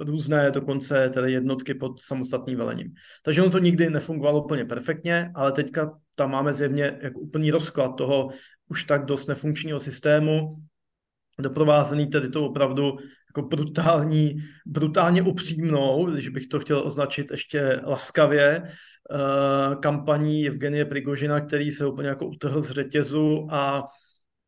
různé 0.00 0.50
dokonce 0.50 1.10
tedy 1.14 1.32
jednotky 1.32 1.74
pod 1.74 2.02
samostatným 2.02 2.58
velením. 2.58 2.94
Takže 3.24 3.42
ono 3.42 3.50
to 3.50 3.58
nikdy 3.58 3.90
nefungovalo 3.90 4.44
úplně 4.44 4.64
perfektně, 4.64 5.30
ale 5.34 5.52
teďka 5.52 5.98
tam 6.14 6.30
máme 6.30 6.54
zjevně 6.54 6.98
jako 7.02 7.20
úplný 7.20 7.50
rozklad 7.50 7.96
toho 7.96 8.30
už 8.68 8.84
tak 8.84 9.04
dost 9.04 9.26
nefunkčního 9.26 9.80
systému, 9.80 10.56
doprovázený 11.38 12.06
tedy 12.06 12.28
to 12.28 12.46
opravdu 12.46 12.98
jako 13.36 13.42
brutální, 13.42 14.36
brutálně 14.66 15.22
upřímnou, 15.22 16.06
když 16.06 16.28
bych 16.28 16.46
to 16.46 16.60
chtěl 16.60 16.86
označit 16.86 17.30
ještě 17.30 17.80
laskavě, 17.84 18.62
eh, 18.62 19.76
kampaní 19.82 20.46
Evgenie 20.46 20.84
Prigožina, 20.84 21.40
který 21.40 21.70
se 21.70 21.86
úplně 21.86 22.08
jako 22.08 22.26
utrhl 22.26 22.62
z 22.62 22.70
řetězu 22.70 23.48
a 23.50 23.82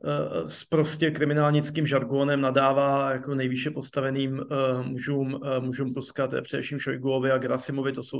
Eh, 0.07 0.49
s 0.49 0.65
prostě 0.65 1.11
kriminálnickým 1.11 1.87
žargonem 1.87 2.41
nadává 2.41 3.13
jako 3.13 3.35
nejvýše 3.35 3.71
postaveným 3.71 4.39
uh, 4.39 4.87
mužům, 4.87 5.41
mužům 5.61 5.93
Ruska, 5.97 6.27
to 6.27 6.37
je 6.37 6.43
především 6.43 6.79
Šojgulovi 6.79 7.31
a 7.31 7.39
Gerasimovi, 7.39 7.93
to 7.93 8.03
jsou 8.03 8.19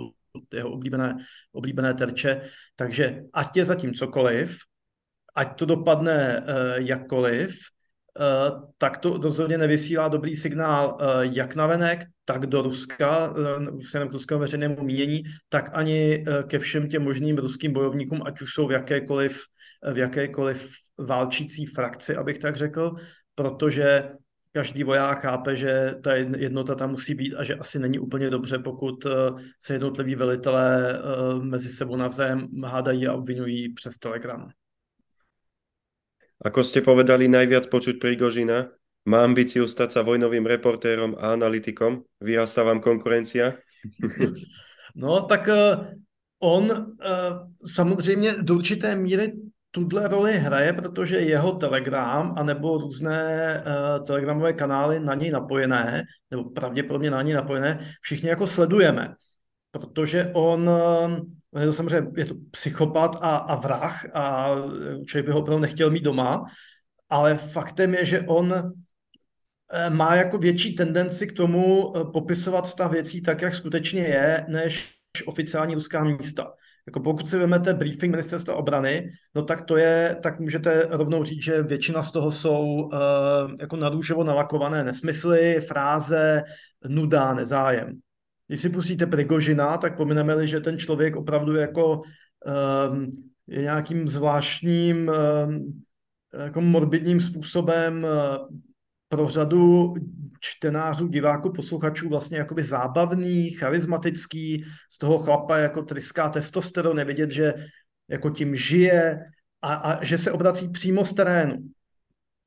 jeho 0.55 0.71
oblíbené, 0.71 1.17
oblíbené 1.53 1.95
terče. 1.95 2.41
Takže 2.77 3.23
ať 3.33 3.57
je 3.57 3.65
zatím 3.65 3.95
cokoliv, 3.95 4.59
ať 5.35 5.59
to 5.59 5.67
dopadne 5.67 6.45
jakkoliv, 6.77 7.59
tak 8.79 8.99
to 8.99 9.19
rozhodně 9.23 9.59
nevysílá 9.59 10.09
dobrý 10.09 10.37
signál 10.37 10.99
uh, 11.01 11.07
jak 11.21 11.55
na 11.55 11.67
venek, 11.67 12.07
tak 12.25 12.47
do 12.47 12.63
Ruska, 12.63 13.35
směrem 13.83 14.09
k 14.09 14.13
ruskému 14.13 14.41
veřejnému 14.41 14.83
mínění, 14.83 15.23
tak 15.49 15.71
ani 15.73 16.25
ke 16.47 16.59
všem 16.59 16.89
těm 16.89 17.03
možným 17.03 17.39
ruským 17.39 17.73
bojovníkům, 17.73 18.23
ať 18.27 18.41
už 18.41 18.55
jsou 18.55 18.67
v 18.67 18.73
jakékoliv 18.73 19.41
v 19.93 19.99
jakékoliv 19.99 20.71
válčící 20.99 21.67
frakci, 21.67 22.17
abych 22.17 22.39
tak 22.39 22.57
řekl, 22.57 22.95
protože 23.35 24.11
každý 24.53 24.85
voják 24.85 25.21
chápe, 25.21 25.57
že 25.57 25.95
ta 26.03 26.15
jednota 26.15 26.75
tam 26.75 26.91
musí 26.91 27.15
být 27.15 27.35
a 27.35 27.45
že 27.45 27.55
asi 27.55 27.79
není 27.79 27.99
úplně 27.99 28.31
dobře, 28.31 28.59
pokud 28.59 29.07
eh, 29.07 29.11
se 29.63 29.75
jednotliví 29.75 30.15
velitelé 30.15 30.93
eh, 30.93 31.45
mezi 31.45 31.69
sebou 31.69 31.97
navzájem 31.97 32.49
hádají 32.65 33.07
a 33.07 33.13
obvinují 33.13 33.73
přes 33.73 33.99
Telegram. 33.99 34.49
Ako 36.45 36.61
ste 36.61 36.85
povedali, 36.85 37.25
najviac 37.25 37.73
počuť 37.73 37.97
Prigožina. 37.97 38.69
Má 39.09 39.25
ambíciu 39.25 39.65
stať 39.65 39.97
sa 39.97 40.01
vojnovým 40.05 40.45
reportérom 40.45 41.17
a 41.17 41.33
analytikom. 41.33 42.05
Vyrastá 42.21 42.65
vám 42.65 42.85
konkurencia? 42.85 43.57
No, 44.97 45.27
tak 45.27 45.49
eh, 45.49 45.99
on 46.39 46.95
samozřejmě 47.67 48.47
do 48.47 48.55
určité 48.55 48.97
míry 48.97 49.33
tuhle 49.75 50.09
roli 50.09 50.33
hraje, 50.33 50.73
protože 50.73 51.17
jeho 51.17 51.53
Telegram 51.53 52.35
anebo 52.37 52.79
různé 52.79 53.25
uh, 53.59 54.07
telegramové 54.07 54.53
kanály 54.53 55.01
na 55.01 55.15
něj 55.15 55.31
napojené, 55.31 56.03
nebo 56.31 56.45
pravděpodobně 56.45 57.11
na 57.11 57.23
něj 57.23 57.35
napojené, 57.35 57.79
všichni 58.01 58.29
jako 58.29 58.47
sledujeme. 58.47 59.15
Protože 59.71 60.31
on, 60.35 60.71
je 61.61 61.67
to 61.67 61.73
samozřejmě 61.73 62.11
je 62.17 62.25
to 62.25 62.35
psychopat 62.51 63.17
a, 63.21 63.37
a 63.37 63.55
vrah 63.55 64.07
a 64.15 64.49
člověk 65.07 65.27
by 65.27 65.33
ho 65.33 65.41
opravdu 65.41 65.63
nechtěl 65.63 65.91
mít 65.91 66.05
doma, 66.05 66.45
ale 67.11 67.37
faktem 67.37 67.95
je, 67.95 68.05
že 68.05 68.21
on 68.21 68.53
uh, 68.53 69.95
má 69.95 70.15
jako 70.15 70.39
větší 70.39 70.75
tendenci 70.75 71.27
k 71.27 71.33
tomu 71.33 71.93
popisovat 72.13 72.67
stav 72.67 72.93
věcí 72.93 73.23
tak, 73.23 73.43
jak 73.43 73.55
skutečně 73.55 74.03
je, 74.03 74.45
než 74.49 74.95
oficiální 75.27 75.75
ruská 75.75 76.05
místa. 76.05 76.53
Jako 76.87 77.01
pokud 77.01 77.29
si 77.29 77.39
vezmete 77.39 77.75
briefing 77.75 78.11
ministerstva 78.11 78.55
obrany, 78.55 79.11
no 79.35 79.43
tak 79.43 79.63
to 79.63 79.77
je, 79.77 80.17
tak 80.23 80.41
můžete 80.41 80.87
rovnou 80.91 81.25
říct, 81.25 81.43
že 81.43 81.63
většina 81.63 82.03
z 82.03 82.13
toho 82.13 82.31
jsou 82.31 82.65
uh, 82.65 82.91
jako 83.61 83.77
narůžovo 83.77 84.25
nalakované 84.25 84.85
nesmysly, 84.85 85.61
fráze, 85.61 86.43
nuda, 86.89 87.35
nezájem. 87.35 88.01
Když 88.47 88.61
si 88.61 88.69
pustíte 88.69 89.07
Prigožina, 89.07 89.79
tak 89.79 89.97
pomineme 89.97 90.47
že 90.47 90.61
ten 90.61 90.79
člověk 90.79 91.17
opravdu 91.17 91.55
jako 91.55 92.03
um, 92.91 93.11
je 93.47 93.63
nějakým 93.63 94.09
zvláštním 94.09 95.09
um, 95.09 95.83
jako 96.45 96.61
morbidním 96.61 97.21
způsobem 97.21 98.07
pro 99.09 99.29
řadu 99.29 99.95
čtenářů, 100.41 101.09
diváků, 101.09 101.53
posluchačů 101.53 102.09
vlastně 102.09 102.39
jakoby 102.39 102.63
zábavný, 102.63 103.51
charismatický, 103.51 104.65
z 104.93 104.99
toho 104.99 105.19
chlapa 105.19 105.59
jako 105.59 105.83
tryská 105.83 106.29
testosteron, 106.29 106.97
nevidět, 106.97 107.31
že 107.31 107.55
jako 108.09 108.31
tím 108.31 108.57
žije 108.57 109.21
a, 109.63 109.75
a 109.75 110.05
že 110.05 110.19
se 110.19 110.33
obrací 110.33 110.69
přímo 110.69 111.05
z 111.05 111.13
terénu. 111.13 111.57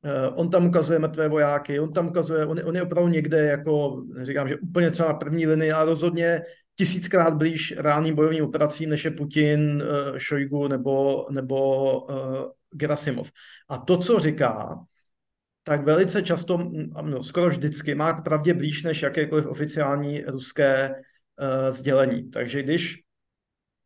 Uh, 0.03 0.39
on 0.39 0.49
tam 0.49 0.67
ukazuje 0.67 0.99
mrtvé 0.99 1.29
vojáky, 1.29 1.79
on 1.79 1.93
tam 1.93 2.07
ukazuje, 2.07 2.45
on, 2.45 2.59
on 2.65 2.75
je 2.75 2.81
opravdu 2.81 3.09
někde 3.09 3.45
jako, 3.45 4.03
říkám, 4.21 4.47
že 4.47 4.57
úplně 4.57 4.91
třeba 4.91 5.09
na 5.09 5.15
první 5.15 5.47
linii, 5.47 5.71
a 5.71 5.83
rozhodně 5.83 6.41
tisíckrát 6.75 7.33
blíž 7.33 7.73
reálným 7.77 8.15
bojovým 8.15 8.43
operacím, 8.43 8.89
než 8.89 9.05
je 9.05 9.11
Putin, 9.11 9.83
uh, 9.83 10.17
Šojgu 10.17 10.67
nebo, 10.67 11.25
nebo 11.29 12.01
uh, 12.01 12.15
Gerasimov. 12.71 13.31
A 13.69 13.77
to, 13.77 13.97
co 13.97 14.19
říká, 14.19 14.79
tak 15.63 15.85
velice 15.85 16.21
často, 16.21 16.71
no, 17.01 17.23
skoro 17.23 17.47
vždycky, 17.47 17.95
má 17.95 18.13
k 18.13 18.23
pravdě 18.23 18.53
blíž 18.53 18.83
než 18.83 19.01
jakékoliv 19.01 19.47
oficiální 19.47 20.21
ruské 20.21 20.89
uh, 20.89 21.69
sdělení. 21.69 22.29
Takže 22.29 22.63
když 22.63 22.95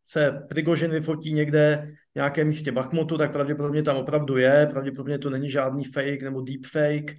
se 0.06 0.32
Prigožin 0.50 0.92
vyfotí 0.92 1.34
někde 1.34 1.94
nějakém 2.16 2.48
místě 2.48 2.72
Bachmutu, 2.72 3.18
tak 3.18 3.32
pravděpodobně 3.32 3.84
tam 3.84 3.98
opravdu 3.98 4.38
je, 4.38 4.68
pravděpodobně 4.72 5.18
to 5.18 5.30
není 5.30 5.50
žádný 5.50 5.84
fake 5.84 6.24
nebo 6.24 6.42
deep 6.42 6.66
fake. 6.66 7.12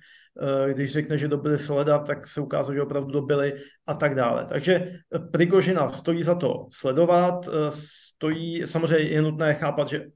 Uh, 0.42 0.70
když 0.70 0.92
řekne, 0.92 1.18
že 1.18 1.28
dobili 1.28 1.58
Soledad, 1.58 2.06
tak 2.06 2.28
se 2.28 2.40
ukázalo, 2.40 2.74
že 2.74 2.82
opravdu 2.82 3.10
dobili 3.10 3.52
a 3.86 3.94
tak 3.94 4.14
dále. 4.14 4.46
Takže 4.46 5.00
Prigožina 5.32 5.88
stojí 5.88 6.22
za 6.22 6.34
to 6.34 6.66
sledovat, 6.72 7.48
uh, 7.48 7.54
stojí, 7.68 8.62
samozřejmě 8.66 9.08
je 9.08 9.22
nutné 9.22 9.54
chápat, 9.54 9.88
že 9.88 10.06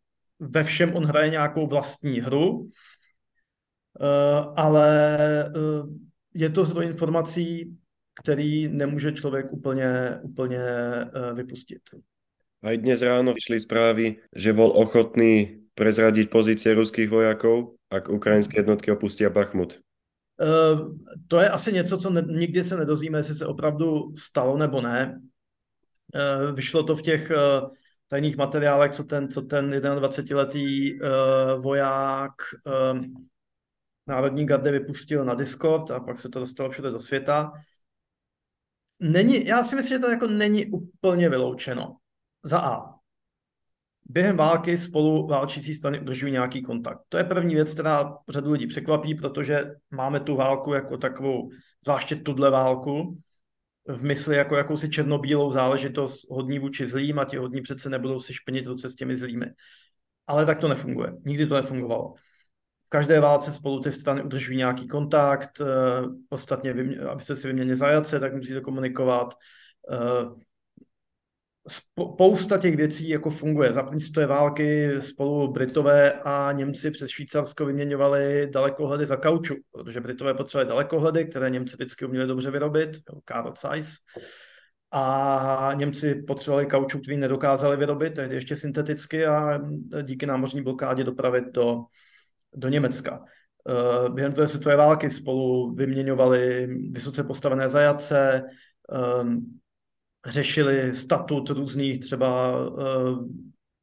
ve 0.41 0.65
všem 0.65 0.97
on 0.97 1.05
hraje 1.05 1.31
nějakou 1.31 1.67
vlastní 1.67 2.21
hru, 2.21 2.71
Eh, 4.01 4.45
ale 4.57 5.19
eh, 5.45 5.83
je 6.35 6.51
to 6.51 6.65
zdroj 6.65 6.87
informací, 6.87 7.79
který 8.23 8.69
nemůže 8.69 9.13
člověk 9.13 9.53
úplně, 9.53 10.19
úplně 10.23 10.59
eh, 10.59 11.35
vypustit. 11.35 11.83
Aj 12.63 12.77
dnes 12.79 13.03
ráno 13.03 13.37
vyšli 13.37 13.61
správy, 13.61 14.21
že 14.33 14.57
bol 14.57 14.73
ochotný 14.73 15.61
prezradiť 15.77 16.33
pozície 16.33 16.73
ruských 16.73 17.11
vojakov, 17.11 17.77
ak 17.93 18.09
ukrajinské 18.09 18.65
jednotky 18.65 18.91
opustí 18.91 19.29
Bachmut. 19.29 19.81
Uh, 20.41 20.97
to 21.29 21.41
je 21.41 21.49
asi 21.49 21.73
něco, 21.73 21.99
co 21.99 22.11
ne, 22.11 22.23
nikdy 22.23 22.65
se 22.65 22.77
nedozvíme, 22.77 23.19
jestli 23.19 23.35
se 23.35 23.47
opravdu 23.47 24.13
stalo 24.17 24.57
nebo 24.57 24.81
ne. 24.81 25.21
Uh, 26.15 26.55
vyšlo 26.55 26.83
to 26.83 26.97
v 26.97 27.03
těch 27.03 27.31
uh, 27.31 27.69
tajných 28.09 28.37
materiálech, 28.37 28.93
co 28.93 29.05
ten, 29.05 29.29
co 29.29 29.43
ten 29.43 29.71
21-letý 29.71 30.99
voják 31.59 32.33
Národní 34.07 34.47
garde 34.47 34.71
vypustil 34.71 35.25
na 35.25 35.35
Discord 35.35 35.91
a 35.91 36.01
pak 36.01 36.19
se 36.19 36.29
to 36.29 36.41
dostalo 36.41 36.71
všude 36.71 36.91
do 36.91 36.99
světa. 36.99 37.53
Není, 39.01 39.47
já 39.47 39.65
si 39.65 39.77
myslím, 39.77 39.99
že 39.99 39.99
to 39.99 40.11
jako 40.11 40.27
není 40.27 40.67
úplně 40.67 41.29
vyloučeno. 41.29 41.97
Za 42.47 42.59
A. 42.59 42.81
Během 44.05 44.37
války 44.37 44.79
spolu 44.79 45.27
válčící 45.27 45.75
strany 45.75 46.01
udržují 46.01 46.33
nějaký 46.33 46.63
kontakt. 46.63 47.01
To 47.09 47.19
je 47.19 47.25
první 47.25 47.55
věc, 47.55 47.75
která 47.75 48.17
řadu 48.29 48.53
lidí 48.53 48.67
překvapí, 48.67 49.15
protože 49.15 49.65
máme 49.91 50.21
tu 50.21 50.37
válku 50.37 50.73
jako 50.73 50.97
takovou, 50.97 51.51
zvláště 51.85 52.17
tuhle 52.17 52.51
válku, 52.51 53.19
v 53.89 54.05
mysli 54.05 54.37
jako 54.37 54.57
jakousi 54.57 54.89
černobílou 54.89 55.53
záležitost 55.53 56.31
hodní 56.31 56.59
vůči 56.59 56.87
zlým 56.87 57.19
a 57.19 57.25
ti 57.25 57.37
hodní 57.37 57.63
přece 57.63 57.91
nebudou 57.91 58.21
si 58.21 58.35
špinit 58.35 58.67
ruce 58.67 58.91
s 58.91 58.95
těmi 58.95 59.17
zlými. 59.17 59.47
Ale 60.27 60.47
tak 60.47 60.59
to 60.59 60.69
nefunguje. 60.69 61.13
Nikdy 61.25 61.47
to 61.47 61.55
nefungovalo 61.55 62.15
v 62.87 62.89
každé 62.89 63.21
válce 63.21 63.53
spolu 63.53 63.81
ty 63.81 63.93
strany 63.93 64.23
udržují 64.23 64.59
nějaký 64.59 64.89
kontakt, 64.89 65.61
uh, 65.61 65.67
ostatně, 66.29 66.75
abyste 67.11 67.37
si 67.37 67.49
vyměnili 67.49 67.77
zajace, 67.77 68.21
tak 68.21 68.35
musíte 68.35 68.61
komunikovat. 68.61 69.35
Spousta 71.69 72.59
těch 72.59 72.77
věcí 72.77 73.09
jako 73.09 73.31
funguje. 73.31 73.73
Za 73.73 73.83
první 73.83 74.01
té 74.15 74.27
války 74.27 74.91
spolu 75.01 75.53
Britové 75.53 76.13
a 76.13 76.53
Němci 76.53 76.91
přes 76.91 77.11
Švýcarsko 77.11 77.67
vyměňovali 77.67 78.49
dalekohledy 78.53 79.07
za 79.07 79.17
kauču, 79.17 79.55
protože 79.73 80.01
Britové 80.01 80.35
potřebovali 80.35 80.69
dalekohledy, 80.69 81.25
které 81.25 81.51
Němci 81.51 81.77
vždycky 81.77 82.05
uměli 82.05 82.27
dobře 82.27 82.51
vyrobit, 82.51 82.91
Karl 83.25 83.55
Zeiss. 83.61 83.97
a 84.91 85.71
Němci 85.75 86.15
potřebovali 86.15 86.67
kaučuk, 86.67 87.03
který 87.03 87.17
nedokázali 87.17 87.77
vyrobit, 87.77 88.15
tehdy 88.15 88.35
ještě 88.35 88.57
synteticky 88.57 89.27
a 89.27 89.61
díky 90.03 90.27
námořní 90.27 90.63
blokádě 90.63 91.05
dopravit 91.05 91.45
do, 91.53 91.85
do 92.55 92.69
Německa. 92.69 93.25
Eh, 93.69 94.09
během 94.09 94.33
té 94.33 94.49
světové 94.49 94.77
války 94.77 95.11
spolu 95.11 95.75
vyměňovali 95.75 96.69
vysoce 96.91 97.25
postavené 97.25 97.69
zajatce, 97.69 98.43
ehm, 98.93 99.41
řešili 100.27 100.95
statut 100.95 101.51
různých 101.51 102.01
třeba 102.01 102.55
eh, 102.81 102.85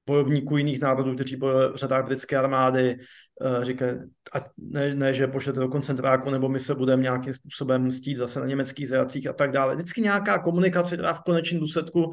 bojovníků 0.05 0.57
jiných 0.57 0.81
národů, 0.81 1.15
kteří 1.15 1.35
bojovali 1.35 1.73
v 1.73 1.75
řadách 1.75 2.05
britské 2.05 2.38
armády, 2.38 2.97
eh, 3.41 3.65
říkají, 3.65 3.91
ať 4.31 4.43
ne, 4.57 4.95
ne, 4.95 5.13
že 5.13 5.27
pošlete 5.27 5.59
do 5.59 5.67
koncentráku, 5.67 6.29
nebo 6.29 6.50
my 6.50 6.59
se 6.59 6.75
budeme 6.75 7.03
nějakým 7.03 7.33
způsobem 7.33 7.91
stít 7.91 8.17
zase 8.17 8.39
na 8.39 8.45
německých 8.45 8.88
zajacích 8.89 9.27
a 9.27 9.33
tak 9.33 9.51
dále. 9.51 9.75
Vždycky 9.75 10.01
nějaká 10.01 10.38
komunikace, 10.38 10.95
která 10.95 11.13
v 11.13 11.23
konečném 11.23 11.59
důsledku 11.59 12.12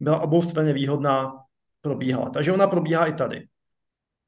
byla 0.00 0.20
obou 0.20 0.42
straně 0.42 0.72
výhodná, 0.72 1.32
probíhala. 1.80 2.30
Takže 2.30 2.52
ona 2.52 2.66
probíhá 2.66 3.06
i 3.06 3.12
tady. 3.12 3.46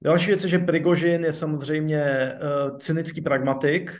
Další 0.05 0.27
věc 0.27 0.43
je, 0.45 0.49
že 0.49 0.59
Prigožin 0.59 1.25
je 1.25 1.33
samozřejmě 1.33 2.33
uh, 2.33 2.79
cynický 2.79 3.21
pragmatik, 3.21 3.97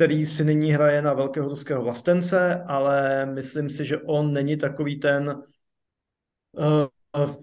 který 0.00 0.26
si 0.26 0.44
nyní 0.44 0.72
hraje 0.72 1.02
na 1.02 1.14
velkého 1.14 1.48
ruského 1.48 1.82
vlastence, 1.82 2.62
ale 2.66 3.26
myslím 3.26 3.70
si, 3.70 3.84
že 3.84 3.98
on 3.98 4.32
není 4.32 4.56
takový 4.56 5.00
ten 5.00 5.42
uh, 6.52 7.34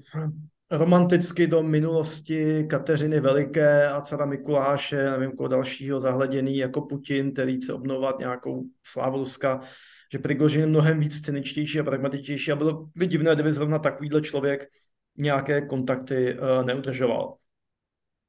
romanticky 0.71 1.47
do 1.47 1.63
minulosti 1.63 2.63
Kateřiny 2.69 3.19
Veliké 3.19 3.89
a 3.89 4.01
cara 4.01 4.25
Mikuláše, 4.25 5.11
nevím, 5.11 5.31
koho 5.31 5.47
dalšího 5.47 5.99
zahleděný 5.99 6.57
jako 6.57 6.81
Putin, 6.81 7.31
který 7.31 7.61
chce 7.61 7.73
obnovovat 7.73 8.19
nějakou 8.19 8.63
slávu 8.83 9.17
Ruska, 9.17 9.61
že 10.11 10.19
Prigožin 10.19 10.61
je 10.61 10.67
mnohem 10.67 10.99
víc 10.99 11.21
cyničtější 11.21 11.79
a 11.79 11.83
pragmatičtější 11.83 12.51
a 12.51 12.55
bylo 12.55 12.89
by 12.95 13.07
divné, 13.07 13.33
kdyby 13.33 13.53
zrovna 13.53 13.79
takovýhle 13.79 14.21
člověk 14.21 14.65
nějaké 15.17 15.61
kontakty 15.61 16.37
uh, 16.39 16.65
neudržoval. 16.65 17.35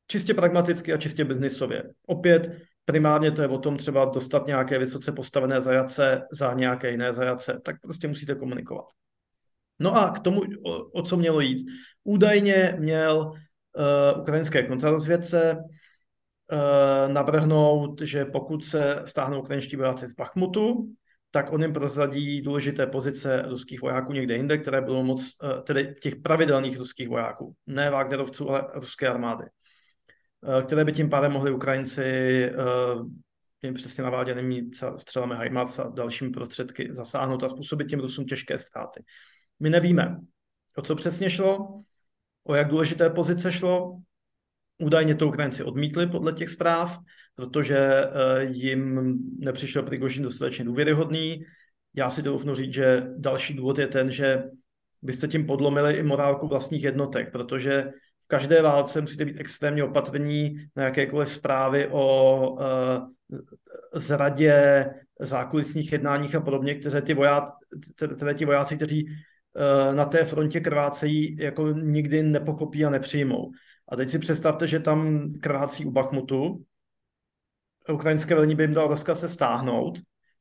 Čistě 0.06 0.34
pragmaticky 0.34 0.92
a 0.92 0.96
čistě 0.96 1.24
biznisově. 1.24 1.82
Opět 2.06 2.67
primárně 2.88 3.30
to 3.30 3.42
je 3.42 3.48
o 3.48 3.58
tom 3.58 3.76
třeba 3.76 4.04
dostat 4.04 4.46
nějaké 4.46 4.78
vysoce 4.78 5.12
postavené 5.12 5.60
zajace 5.60 6.22
za 6.32 6.52
nějaké 6.52 6.90
jiné 6.90 7.14
zajace, 7.14 7.60
tak 7.62 7.76
prostě 7.80 8.08
musíte 8.08 8.34
komunikovat. 8.34 8.84
No 9.78 9.96
a 9.96 10.10
k 10.10 10.18
tomu, 10.18 10.40
o, 10.64 10.84
o 10.84 11.02
co 11.02 11.16
mělo 11.16 11.40
jít. 11.40 11.66
Údajně 12.04 12.76
měl 12.78 13.32
uh, 13.32 14.20
ukrajinské 14.20 14.62
kontrarozvědce 14.62 15.56
uh, 15.56 17.12
navrhnout, 17.12 18.00
že 18.00 18.24
pokud 18.24 18.64
se 18.64 19.02
stáhnou 19.04 19.40
ukrajinští 19.40 19.76
vojáci 19.76 20.08
z 20.08 20.14
Bachmutu, 20.14 20.88
tak 21.30 21.52
on 21.52 21.62
jim 21.62 21.72
prozradí 21.72 22.42
důležité 22.42 22.86
pozice 22.86 23.42
ruských 23.48 23.82
vojáků 23.82 24.12
někde 24.12 24.36
jinde, 24.36 24.58
které 24.58 24.80
budou 24.80 25.02
moc, 25.02 25.36
uh, 25.42 25.62
tedy 25.62 25.94
těch 26.02 26.16
pravidelných 26.16 26.78
ruských 26.78 27.08
vojáků, 27.08 27.54
ne 27.66 27.90
Wagnerovců, 27.90 28.50
ale 28.50 28.66
ruské 28.74 29.08
armády, 29.08 29.44
které 30.64 30.84
by 30.84 30.92
tím 30.92 31.10
pádem 31.10 31.32
mohli 31.32 31.50
Ukrajinci 31.50 32.50
uh, 32.50 33.08
těmi 33.60 33.74
přesně 33.74 34.04
naváděnými 34.04 34.62
střelami 34.96 35.34
HIMARS 35.38 35.78
a 35.78 35.88
dalšími 35.88 36.30
prostředky 36.30 36.88
zasáhnout 36.90 37.42
a 37.42 37.48
způsobit 37.48 37.88
těm 37.88 38.00
Rusům 38.00 38.24
těžké 38.24 38.58
ztráty. 38.58 39.04
My 39.60 39.70
nevíme, 39.70 40.16
o 40.76 40.82
co 40.82 40.94
přesně 40.94 41.30
šlo, 41.30 41.82
o 42.44 42.54
jak 42.54 42.68
důležité 42.68 43.10
pozice 43.10 43.52
šlo. 43.52 44.00
Údajně 44.78 45.14
to 45.14 45.28
Ukrajinci 45.28 45.64
odmítli 45.64 46.06
podle 46.06 46.32
těch 46.32 46.48
zpráv, 46.48 46.98
protože 47.34 47.78
eh, 47.78 48.44
jim 48.44 49.18
nepřišel 49.38 49.82
Prigožin 49.82 50.22
dostatečně 50.22 50.64
důvěryhodný. 50.64 51.44
Já 51.94 52.10
si 52.10 52.22
to 52.22 52.54
říct, 52.54 52.74
že 52.74 53.06
další 53.16 53.54
důvod 53.54 53.78
je 53.78 53.86
ten, 53.86 54.10
že 54.10 54.42
byste 55.02 55.28
tím 55.28 55.46
podlomili 55.46 55.94
i 55.94 56.02
morálku 56.02 56.48
vlastních 56.48 56.84
jednotek, 56.84 57.32
protože 57.32 57.90
každé 58.28 58.62
válce 58.62 59.00
musíte 59.00 59.24
být 59.24 59.40
extrémně 59.40 59.84
opatrní 59.84 60.68
na 60.76 60.84
jakékoliv 60.84 61.28
zprávy 61.28 61.88
o 61.90 62.50
uh, 62.50 63.38
zradě, 63.94 64.86
zákulisních 65.20 65.92
jednáních 65.92 66.34
a 66.34 66.40
podobně, 66.40 66.74
které 66.74 67.02
ti, 67.02 67.14
vojáci, 67.14 67.52
které 68.16 68.46
vojáci, 68.46 68.76
kteří 68.76 69.08
Eh, 69.58 69.94
na 69.94 70.04
té 70.04 70.24
frontě 70.24 70.60
krvácejí, 70.60 71.36
jako 71.38 71.68
nikdy 71.68 72.22
nepochopí 72.22 72.84
a 72.84 72.90
nepřijmou. 72.90 73.50
A 73.88 73.96
teď 73.96 74.10
si 74.10 74.18
představte, 74.18 74.66
že 74.66 74.80
tam 74.80 75.28
krvácí 75.40 75.84
u 75.84 75.90
Bachmutu, 75.90 76.64
ukrajinské 77.92 78.34
velení 78.34 78.54
by 78.54 78.62
jim 78.62 78.74
dalo 78.74 78.88
rozkaz 78.88 79.20
se 79.20 79.28
stáhnout, 79.28 79.98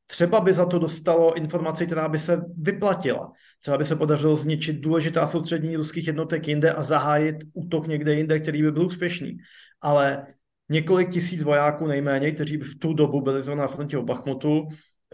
třeba 0.07 0.41
by 0.41 0.53
za 0.53 0.65
to 0.65 0.79
dostalo 0.79 1.37
informaci, 1.37 1.85
která 1.85 2.09
by 2.09 2.19
se 2.19 2.41
vyplatila. 2.57 3.31
Třeba 3.61 3.77
by 3.77 3.83
se 3.83 3.95
podařilo 3.95 4.35
zničit 4.35 4.79
důležitá 4.79 5.27
soustřední 5.27 5.75
ruských 5.75 6.07
jednotek 6.07 6.47
jinde 6.47 6.73
a 6.73 6.83
zahájit 6.83 7.35
útok 7.53 7.87
někde 7.87 8.13
jinde, 8.13 8.39
který 8.39 8.61
by 8.61 8.71
byl 8.71 8.85
úspěšný. 8.85 9.37
Ale 9.81 10.27
několik 10.69 11.09
tisíc 11.09 11.43
vojáků 11.43 11.87
nejméně, 11.87 12.31
kteří 12.31 12.57
by 12.57 12.63
v 12.63 12.79
tu 12.79 12.93
dobu 12.93 13.21
byli 13.21 13.41
zrovna 13.41 13.61
na 13.61 13.67
frontě 13.67 13.97
u 13.97 14.03
Bachmutu, 14.03 14.67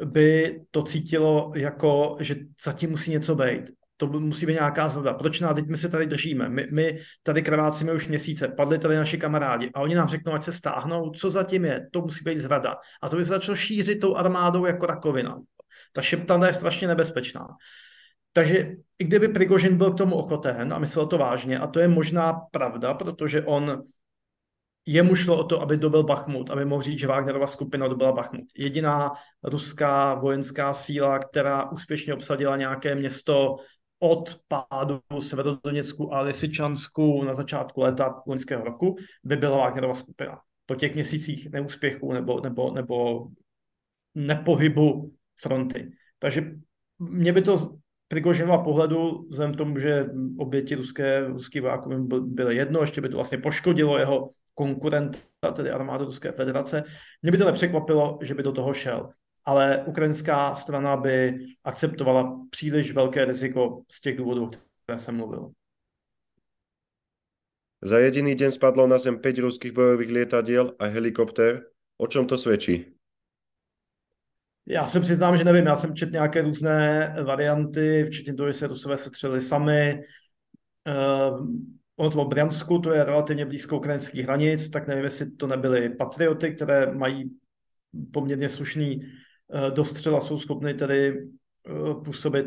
by 0.05 0.61
to 0.71 0.83
cítilo 0.83 1.51
jako, 1.55 2.17
že 2.19 2.35
zatím 2.63 2.89
musí 2.89 3.11
něco 3.11 3.35
být 3.35 3.71
to 3.97 4.19
musí 4.19 4.45
být 4.45 4.53
nějaká 4.53 4.89
zrada. 4.89 5.13
Proč 5.13 5.39
nás 5.39 5.55
teď 5.55 5.67
my 5.67 5.77
se 5.77 5.89
tady 5.89 6.05
držíme? 6.05 6.49
My, 6.49 6.67
my 6.71 6.99
tady 7.23 7.41
krvácíme 7.41 7.93
už 7.93 8.07
měsíce, 8.07 8.47
padli 8.47 8.79
tady 8.79 8.95
naši 8.95 9.17
kamarádi 9.17 9.71
a 9.73 9.81
oni 9.81 9.95
nám 9.95 10.07
řeknou, 10.07 10.33
ať 10.33 10.43
se 10.43 10.53
stáhnou, 10.53 11.11
co 11.11 11.29
zatím 11.29 11.65
je, 11.65 11.87
to 11.91 12.01
musí 12.01 12.23
být 12.23 12.37
zrada. 12.37 12.75
A 13.01 13.09
to 13.09 13.17
by 13.17 13.25
se 13.25 13.29
začalo 13.29 13.55
šířit 13.55 13.99
tou 13.99 14.15
armádou 14.15 14.65
jako 14.65 14.85
rakovina. 14.85 15.39
Ta 15.93 16.01
šeptanda 16.01 16.47
je 16.47 16.53
strašně 16.53 16.87
nebezpečná. 16.87 17.47
Takže 18.33 18.75
i 18.99 19.03
kdyby 19.03 19.27
Prigožin 19.27 19.77
byl 19.77 19.91
k 19.91 19.97
tomu 19.97 20.15
ochoten 20.15 20.73
a 20.73 20.79
myslel 20.79 21.07
to 21.07 21.17
vážně, 21.17 21.59
a 21.59 21.67
to 21.67 21.79
je 21.79 21.87
možná 21.87 22.33
pravda, 22.33 22.93
protože 22.93 23.43
on 23.43 23.83
jemu 24.85 25.15
šlo 25.15 25.37
o 25.37 25.43
to, 25.43 25.61
aby 25.61 25.77
dobil 25.77 26.03
Bachmut, 26.03 26.49
aby 26.49 26.65
mohl 26.65 26.81
říct, 26.81 26.99
že 26.99 27.07
Wagnerova 27.07 27.47
skupina 27.47 27.87
dobila 27.87 28.11
Bachmut. 28.11 28.45
Jediná 28.57 29.11
ruská 29.43 30.13
vojenská 30.13 30.73
síla, 30.73 31.19
která 31.19 31.71
úspěšně 31.71 32.13
obsadila 32.13 32.57
nějaké 32.57 32.95
město 32.95 33.55
od 33.99 34.37
pádu 34.47 34.99
Severodoněcku 35.19 36.13
a 36.13 36.21
Lisičansku 36.21 37.23
na 37.23 37.33
začátku 37.33 37.81
léta 37.81 38.21
loňského 38.27 38.63
roku 38.63 38.95
by 39.23 39.35
byla 39.35 39.57
Wagnerova 39.57 39.93
skupina. 39.93 40.39
Po 40.65 40.75
těch 40.75 40.93
měsících 40.93 41.51
neúspěchů 41.51 42.13
nebo, 42.13 42.41
nebo, 42.41 42.71
nebo 42.71 43.27
nepohybu 44.15 45.13
fronty. 45.41 45.91
Takže 46.19 46.51
mě 46.99 47.33
by 47.33 47.41
to 47.41 47.82
Prigožinova 48.13 48.63
pohledu, 48.63 49.27
vzhledem 49.29 49.55
tomu, 49.55 49.79
že 49.79 50.05
oběti 50.37 50.75
ruské, 50.75 51.27
ruský 51.27 51.59
vojáků 51.59 51.89
byly 52.21 52.55
jedno, 52.55 52.81
ještě 52.81 53.01
by 53.01 53.09
to 53.09 53.17
vlastně 53.17 53.37
poškodilo 53.37 53.97
jeho 53.97 54.29
konkurenta, 54.53 55.17
tedy 55.53 55.71
armádu 55.71 56.05
Ruské 56.05 56.31
federace, 56.31 56.83
mě 57.21 57.31
by 57.31 57.37
to 57.37 57.45
nepřekvapilo, 57.45 58.19
že 58.21 58.33
by 58.33 58.43
do 58.43 58.51
toho 58.51 58.73
šel 58.73 59.09
ale 59.45 59.83
ukrajinská 59.85 60.55
strana 60.55 60.97
by 60.97 61.45
akceptovala 61.63 62.39
příliš 62.49 62.91
velké 62.91 63.25
riziko 63.25 63.81
z 63.91 64.01
těch 64.01 64.17
důvodů, 64.17 64.49
které 64.83 64.99
jsem 64.99 65.15
mluvil. 65.15 65.51
Za 67.81 67.99
jediný 67.99 68.35
den 68.35 68.51
spadlo 68.51 68.87
na 68.87 68.97
zem 68.97 69.19
5 69.19 69.37
ruských 69.37 69.71
bojových 69.71 70.11
lietadiel 70.11 70.75
a 70.79 70.85
helikopter. 70.85 71.65
O 71.97 72.07
čem 72.07 72.27
to 72.27 72.37
svědčí? 72.37 72.85
Já 74.65 74.85
se 74.85 74.99
přiznám, 74.99 75.37
že 75.37 75.43
nevím. 75.43 75.65
Já 75.65 75.75
jsem 75.75 75.95
četl 75.95 76.11
nějaké 76.11 76.41
různé 76.41 77.13
varianty, 77.23 78.03
včetně 78.03 78.33
toho, 78.33 78.47
že 78.47 78.53
se 78.53 78.67
Rusové 78.67 78.97
setřeli 78.97 79.41
sami. 79.41 80.01
Uh, 80.87 81.47
ono 81.95 82.09
to 82.09 82.15
bylo 82.15 82.27
Bryansku, 82.27 82.79
to 82.79 82.91
je 82.91 83.03
relativně 83.03 83.45
blízko 83.45 83.77
ukrajinských 83.77 84.23
hranic, 84.23 84.69
tak 84.69 84.87
nevím, 84.87 85.03
jestli 85.03 85.31
to 85.31 85.47
nebyly 85.47 85.89
patrioty, 85.89 86.55
které 86.55 86.91
mají 86.91 87.31
poměrně 88.11 88.49
slušný 88.49 89.01
Eh, 89.53 89.71
do 89.71 89.83
střela 89.83 90.19
jsou 90.19 90.37
schopny 90.37 90.73
tedy 90.73 91.27
eh, 91.67 91.93
působit 92.03 92.45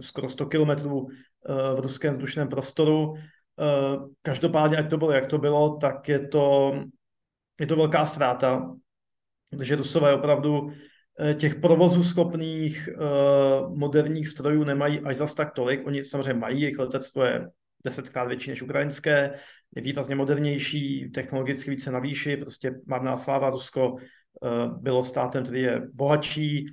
skoro 0.00 0.28
100 0.28 0.46
kilometrů 0.46 1.08
eh, 1.08 1.74
v 1.74 1.78
ruském 1.78 2.12
vzdušném 2.12 2.48
prostoru. 2.48 3.14
Každopádně, 4.22 4.76
ať 4.76 4.90
to 4.90 4.98
bylo, 4.98 5.12
jak 5.12 5.26
to 5.26 5.38
bylo, 5.38 5.76
tak 5.76 6.08
je 6.08 6.28
to, 6.28 6.74
je 7.60 7.66
to 7.66 7.76
velká 7.76 8.06
ztráta, 8.06 8.74
protože 9.50 9.76
Rusové 9.76 10.14
opravdu 10.14 10.72
těch 11.34 11.54
provozů 11.54 12.04
schopných 12.04 12.88
moderních 13.68 14.28
strojů 14.28 14.64
nemají 14.64 15.00
až 15.00 15.16
zas 15.16 15.34
tak 15.34 15.52
tolik. 15.52 15.86
Oni 15.86 16.04
samozřejmě 16.04 16.34
mají, 16.34 16.60
jejich 16.60 16.78
letectvo 16.78 17.24
je 17.24 17.48
desetkrát 17.84 18.28
větší 18.28 18.50
než 18.50 18.62
ukrajinské, 18.62 19.34
je 19.76 19.82
výrazně 19.82 20.14
modernější, 20.14 21.10
technologicky 21.10 21.70
více 21.70 21.90
na 21.90 21.98
výši, 21.98 22.36
prostě 22.36 22.74
marná 22.86 23.16
sláva 23.16 23.50
Rusko 23.50 23.96
Eh, 24.42 24.68
bylo 24.80 25.02
státem, 25.02 25.42
který 25.42 25.60
je 25.60 25.82
bohatší 25.94 26.66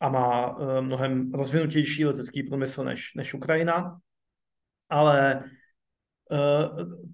a 0.00 0.08
má 0.08 0.56
eh, 0.60 0.80
mnohem 0.80 1.32
rozvinutější 1.32 2.04
letecký 2.04 2.42
průmysl 2.42 2.84
než, 2.84 3.14
než 3.16 3.34
Ukrajina, 3.34 3.98
ale 4.88 5.44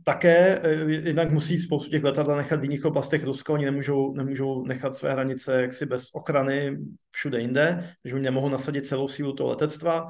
také 0.04 0.60
uh, 0.60 0.90
jednak 0.90 1.30
musí 1.30 1.58
spoustu 1.58 1.90
těch 1.90 2.04
letadel 2.04 2.36
nechat 2.36 2.60
v 2.60 2.62
jiných 2.62 2.84
oblastech 2.84 3.24
Ruska, 3.24 3.52
oni 3.52 3.64
nemůžou, 3.64 4.14
nemůžou 4.14 4.66
nechat 4.66 4.96
své 4.96 5.12
hranice 5.12 5.62
jaksi 5.62 5.86
bez 5.86 6.08
ochrany 6.12 6.78
všude 7.10 7.40
jinde, 7.40 7.94
takže 8.02 8.14
oni 8.14 8.24
nemohou 8.24 8.48
nasadit 8.48 8.86
celou 8.86 9.08
sílu 9.08 9.32
toho 9.32 9.50
letectva. 9.50 10.08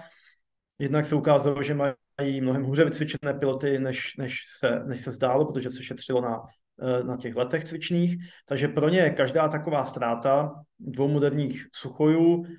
Jednak 0.78 1.04
se 1.04 1.14
ukázalo, 1.14 1.62
že 1.62 1.74
mají 1.74 2.40
mnohem 2.40 2.62
hůře 2.62 2.84
vycvičené 2.84 3.34
piloty, 3.34 3.78
než, 3.78 4.16
než, 4.16 4.42
se, 4.58 4.82
než 4.86 5.00
se 5.00 5.10
zdálo, 5.10 5.44
protože 5.44 5.70
se 5.70 5.82
šetřilo 5.82 6.20
na, 6.20 6.40
eh, 6.82 7.04
na 7.04 7.16
těch 7.16 7.36
letech 7.36 7.64
cvičných. 7.64 8.16
Takže 8.48 8.68
pro 8.68 8.88
ně 8.88 9.10
každá 9.10 9.48
taková 9.48 9.84
ztráta 9.84 10.52
dvou 10.78 11.08
moderních 11.08 11.66
suchojů 11.72 12.44
eh, 12.44 12.50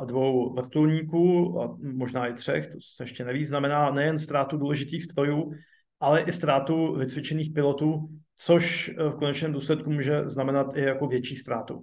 a 0.00 0.04
dvou 0.04 0.54
vrtulníků, 0.54 1.60
a 1.62 1.76
možná 1.82 2.26
i 2.26 2.32
třech, 2.32 2.66
to 2.66 2.78
se 2.80 3.02
ještě 3.02 3.24
neví, 3.24 3.44
znamená 3.44 3.90
nejen 3.90 4.18
ztrátu 4.18 4.56
důležitých 4.56 5.04
strojů, 5.04 5.52
ale 6.00 6.20
i 6.20 6.32
ztrátu 6.32 6.96
vycvičených 6.96 7.50
pilotů, 7.54 8.08
což 8.36 8.88
eh, 8.88 9.08
v 9.08 9.16
konečném 9.16 9.52
důsledku 9.52 9.92
může 9.92 10.28
znamenat 10.28 10.76
i 10.76 10.80
jako 10.80 11.06
větší 11.06 11.36
ztrátu. 11.36 11.82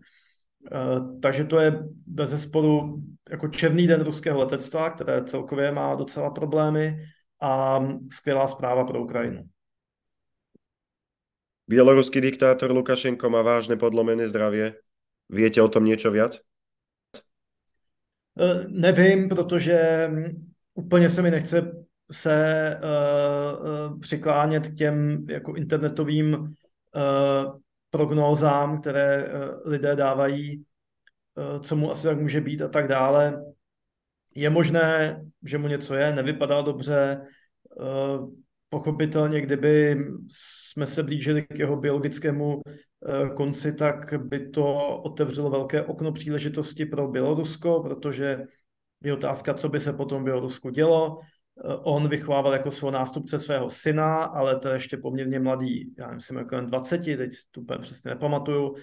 Eh, 0.72 1.20
takže 1.22 1.44
to 1.44 1.60
je 1.60 1.84
bez 2.08 2.30
zesporu 2.30 3.04
jako 3.30 3.48
černý 3.48 3.88
den 3.88 4.02
ruského 4.02 4.40
letectva, 4.40 4.90
které 4.90 5.24
celkově 5.24 5.72
má 5.72 5.96
docela 5.96 6.30
problémy 6.30 6.98
a 7.42 7.80
skvělá 8.12 8.48
zpráva 8.48 8.84
pro 8.86 9.04
Ukrajinu. 9.04 9.44
Běloruský 11.68 12.22
diktátor 12.22 12.72
Lukašenko 12.72 13.30
má 13.30 13.42
vážné 13.42 13.76
podlomené 13.76 14.28
zdravě. 14.28 14.76
Víte 15.30 15.62
o 15.62 15.68
tom 15.68 15.86
něco 15.86 16.12
viac? 16.12 16.40
Eh, 18.42 18.66
nevím, 18.70 19.30
protože 19.30 20.10
úplně 20.74 21.10
se 21.10 21.22
mi 21.22 21.32
nechce 21.32 21.72
se 22.12 22.78
uh, 22.84 24.00
přiklánět 24.00 24.68
k 24.68 24.76
těm 24.76 25.26
jako 25.30 25.56
internetovým 25.56 26.34
uh, 26.34 27.60
prognózám, 27.90 28.82
které 28.82 29.28
uh, 29.28 29.72
lidé 29.72 29.96
dávají, 29.96 30.64
uh, 31.36 31.62
co 31.62 31.76
mu 31.76 31.92
asi 31.92 32.08
tak 32.08 32.20
může 32.20 32.42
být 32.42 32.62
a 32.62 32.68
tak 32.68 32.88
dále. 32.88 33.44
Je 34.36 34.50
možné, 34.50 35.22
že 35.44 35.58
mu 35.58 35.68
něco 35.68 35.96
je, 35.96 36.14
nevypadá 36.14 36.62
dobře. 36.62 37.22
Uh, 37.80 38.30
pochopitelně, 38.70 39.42
kdyby 39.42 39.98
jsme 40.32 40.86
se 40.86 41.04
blížili 41.04 41.42
k 41.42 41.60
jeho 41.60 41.78
biologickému 41.78 42.62
konci, 43.36 43.74
tak 43.74 44.14
by 44.18 44.50
to 44.50 44.98
otevřelo 44.98 45.50
velké 45.50 45.84
okno 45.84 46.12
příležitosti 46.12 46.86
pro 46.86 47.08
Bělorusko, 47.08 47.80
protože 47.80 48.46
je 49.04 49.14
otázka, 49.14 49.54
co 49.54 49.70
by 49.70 49.80
se 49.80 49.94
potom 49.94 50.24
Bělorusku 50.24 50.70
dělo 50.70 51.20
Eh, 51.66 51.76
on 51.84 52.08
vychovával 52.08 52.54
jako 52.54 52.72
svého 52.72 52.92
nástupce 52.92 53.40
svého 53.40 53.70
syna, 53.70 54.24
ale 54.24 54.60
to 54.60 54.68
je 54.68 54.76
ještě 54.76 54.98
poměrně 54.98 55.40
mladý, 55.40 55.94
já 55.98 56.12
myslím, 56.12 56.38
jako 56.38 56.62
20, 56.62 57.18
teď 57.18 57.32
tu 57.52 57.66
přesně 57.82 58.10
nepamatuju. 58.10 58.76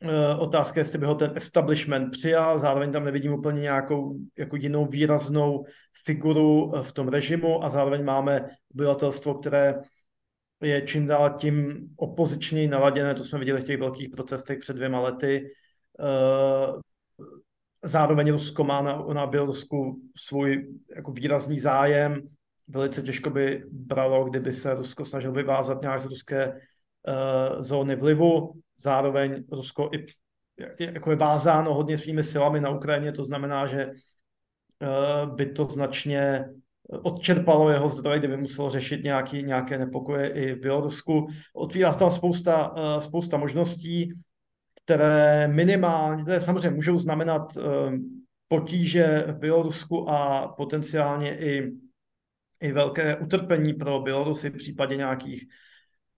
Eh, 0.00 0.34
otázka, 0.38 0.80
jestli 0.80 0.98
by 0.98 1.06
ho 1.06 1.14
ten 1.14 1.32
establishment 1.34 2.10
přijal, 2.10 2.58
zároveň 2.58 2.92
tam 2.92 3.04
nevidím 3.04 3.32
úplně 3.32 3.60
nějakou 3.60 4.16
jako 4.38 4.56
jinou 4.56 4.86
výraznou 4.86 5.64
figuru 6.04 6.72
eh, 6.76 6.82
v 6.82 6.92
tom 6.92 7.08
režimu 7.08 7.64
a 7.64 7.68
zároveň 7.68 8.04
máme 8.04 8.48
obyvatelstvo, 8.74 9.34
které 9.34 9.74
je 10.60 10.82
čím 10.82 11.06
dál 11.06 11.30
tím 11.30 11.88
opozičněji 11.96 12.68
naladěné, 12.68 13.14
to 13.14 13.24
jsme 13.24 13.38
viděli 13.38 13.60
v 13.60 13.64
těch 13.64 13.78
velkých 13.78 14.08
protestech 14.08 14.58
před 14.58 14.76
dvěma 14.76 15.00
lety, 15.00 15.50
Zároveň 17.84 18.32
Rusko 18.32 18.64
má 18.64 18.82
na, 18.82 19.04
na 19.12 19.26
Bělorusku 19.26 20.00
svůj 20.16 20.68
jako 20.96 21.12
výrazný 21.12 21.60
zájem. 21.60 22.28
Velice 22.68 23.02
těžko 23.02 23.30
by 23.30 23.64
bralo, 23.70 24.24
kdyby 24.24 24.52
se 24.52 24.74
Rusko 24.74 25.04
snažil 25.04 25.32
vyvázat 25.32 25.82
nějaké 25.82 26.00
z 26.00 26.06
ruské 26.06 26.52
uh, 26.52 27.60
zóny 27.60 27.96
vlivu. 27.96 28.52
Zároveň 28.80 29.44
Rusko 29.52 29.90
i 29.92 30.06
je, 30.58 30.92
jako 30.92 31.10
je 31.10 31.16
vázáno 31.16 31.74
hodně 31.74 31.98
svými 31.98 32.24
silami 32.24 32.60
na 32.60 32.70
Ukrajině, 32.70 33.12
to 33.12 33.24
znamená, 33.24 33.66
že 33.66 33.86
uh, 33.86 35.34
by 35.34 35.46
to 35.46 35.64
značně 35.64 36.44
odčerpalo 37.02 37.70
jeho 37.70 37.88
zdroje, 37.88 38.18
kdyby 38.18 38.36
muselo 38.36 38.70
řešit 38.70 39.04
nějaký, 39.04 39.42
nějaké 39.42 39.78
nepokoje 39.78 40.28
i 40.28 40.52
v 40.52 40.60
Bělorusku. 40.60 41.26
Otvírá 41.54 41.92
se 41.92 41.98
tam 41.98 42.10
spousta, 42.10 42.76
uh, 42.76 42.98
spousta 42.98 43.36
možností 43.36 44.12
které 44.88 45.48
minimálně, 45.48 46.22
které 46.22 46.40
samozřejmě 46.40 46.70
můžou 46.70 46.98
znamenat 46.98 47.56
ehm, 47.56 48.04
potíže 48.48 49.24
v 49.28 49.38
Bělorusku 49.38 50.10
a 50.10 50.48
potenciálně 50.48 51.38
i, 51.38 51.72
i 52.60 52.72
velké 52.72 53.16
utrpení 53.16 53.74
pro 53.74 54.00
Bělorusy 54.00 54.50
v 54.50 54.56
případě 54.56 54.96
nějakých 54.96 55.44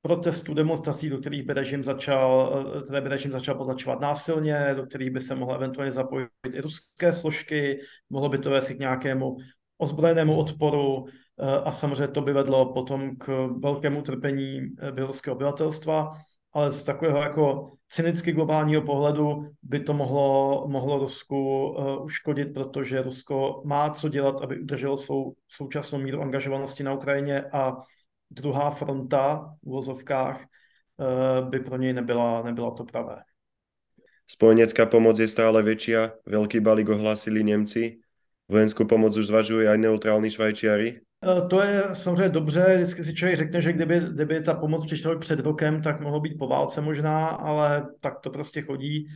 protestů, 0.03 0.55
demonstrací, 0.55 1.11
do 1.11 1.19
kterých 1.19 1.43
by 1.43 1.53
režim 1.53 1.85
začal, 1.85 2.55
eh, 2.79 2.83
které 2.83 3.01
by 3.01 3.09
režim 3.09 3.33
začal 3.33 3.55
potlačovat 3.55 4.01
násilně, 4.01 4.75
do 4.77 4.87
kterých 4.87 5.11
by 5.11 5.21
se 5.21 5.35
mohlo 5.35 5.55
eventuálně 5.55 5.93
zapojit 5.93 6.29
i 6.53 6.61
ruské 6.61 7.13
složky, 7.13 7.81
mohlo 8.11 8.29
by 8.29 8.39
to 8.39 8.51
vést 8.51 8.69
k 8.69 8.79
nějakému 8.79 9.37
ozbrojenému 9.81 10.39
odporu 10.39 11.05
eh, 11.07 11.57
a 11.65 11.71
samozřejmě 11.73 12.09
to 12.09 12.21
by 12.21 12.33
vedlo 12.33 12.73
potom 12.73 13.17
k 13.17 13.49
velkému 13.63 13.99
utrpení 13.99 14.61
eh, 14.61 14.93
běloruského 14.93 15.37
obyvatelstva 15.37 16.11
ale 16.53 16.71
z 16.71 16.85
takového 16.85 17.19
jako 17.19 17.73
cynicky 17.89 18.33
globálního 18.33 18.83
pohledu 18.83 19.51
by 19.63 19.81
to 19.81 19.95
mohlo, 19.95 20.65
mohlo 20.69 20.99
Rusku 20.99 21.69
uh, 21.69 22.05
uškodit, 22.05 22.55
protože 22.55 23.03
Rusko 23.03 23.63
má 23.65 23.91
co 23.91 24.09
dělat, 24.09 24.41
aby 24.41 24.61
udrželo 24.61 24.97
svou 24.97 25.35
současnou 25.49 25.99
míru 25.99 26.23
angažovanosti 26.23 26.83
na 26.83 26.95
Ukrajině 26.95 27.43
a 27.53 27.77
druhá 28.31 28.71
fronta 28.71 29.55
v 29.63 29.67
uvozovkách 29.67 30.47
by 31.51 31.61
pro 31.61 31.77
něj 31.77 31.93
nebyla, 31.93 32.43
nebyla 32.43 32.71
to 32.71 32.85
pravé. 32.85 33.17
Spojenecká 34.27 34.87
pomoc 34.87 35.19
je 35.19 35.29
stále 35.29 35.63
větší. 35.63 35.93
Velký 36.27 36.61
balík 36.61 36.89
ohlásili 36.89 37.45
Němci. 37.45 37.99
Vojenskou 38.51 38.85
pomoc 38.85 39.17
už 39.17 39.27
zvažují 39.27 39.69
aj 39.69 39.79
neutrální 39.79 40.31
Švajčiari. 40.31 41.01
Eh, 41.21 41.49
to 41.51 41.63
je 41.63 41.83
samozřejmě 41.93 42.29
dobře, 42.29 42.77
vždycky 42.77 43.05
si 43.05 43.15
člověk 43.15 43.37
řekne, 43.37 43.63
že 43.63 43.73
kdyby, 43.73 44.01
kdyby 44.01 44.41
ta 44.41 44.55
pomoc 44.55 44.87
přišla 44.87 45.19
před 45.19 45.41
rokem, 45.41 45.83
tak 45.83 46.01
mohlo 46.01 46.21
být 46.21 46.39
po 46.39 46.49
válce 46.49 46.81
možná, 46.81 47.27
ale 47.27 47.87
tak 48.01 48.21
to 48.21 48.31
prostě 48.31 48.63
chodí. 48.63 49.07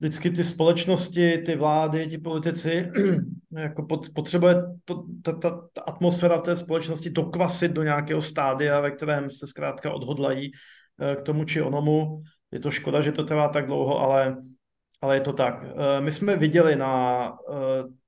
Vždycky 0.00 0.30
ty 0.30 0.44
společnosti, 0.44 1.38
ty 1.38 1.56
vlády, 1.56 2.06
ti 2.06 2.18
politici, 2.18 2.90
jako 3.50 3.86
potřebuje 4.14 4.54
to, 4.84 5.04
ta, 5.22 5.32
ta, 5.32 5.68
ta 5.72 5.82
atmosféra 5.82 6.38
té 6.38 6.56
společnosti 6.56 7.10
dokvasit 7.10 7.72
do 7.72 7.82
nějakého 7.82 8.22
stádia, 8.22 8.80
ve 8.80 8.90
kterém 8.90 9.30
se 9.30 9.46
zkrátka 9.46 9.92
odhodlají 9.92 10.52
eh, 11.00 11.16
k 11.16 11.22
tomu 11.22 11.44
či 11.44 11.62
onomu. 11.62 12.22
Je 12.50 12.60
to 12.60 12.70
škoda, 12.70 13.00
že 13.00 13.12
to 13.12 13.24
trvá 13.24 13.48
tak 13.48 13.66
dlouho, 13.66 13.98
ale, 13.98 14.36
ale 15.00 15.16
je 15.16 15.20
to 15.20 15.32
tak. 15.32 15.64
Eh, 15.64 16.00
my 16.00 16.10
jsme 16.10 16.36
viděli 16.36 16.76
na 16.76 17.32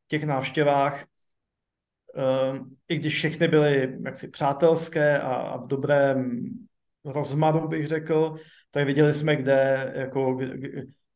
těch 0.07 0.25
návštěvách 0.25 1.05
Ehm, 2.17 2.77
i 2.89 2.97
když 2.97 3.15
všechny 3.15 3.49
byly 3.49 3.99
jaksi 4.05 4.29
přátelské 4.29 5.21
a, 5.21 5.35
a 5.35 5.57
v 5.57 5.67
dobrém 5.67 6.41
rozmaru, 7.05 7.69
bych 7.69 7.87
řekl, 7.87 8.35
tak 8.71 8.87
viděli 8.87 9.15
jsme, 9.15 9.37
kde, 9.37 9.93
jako, 9.97 10.39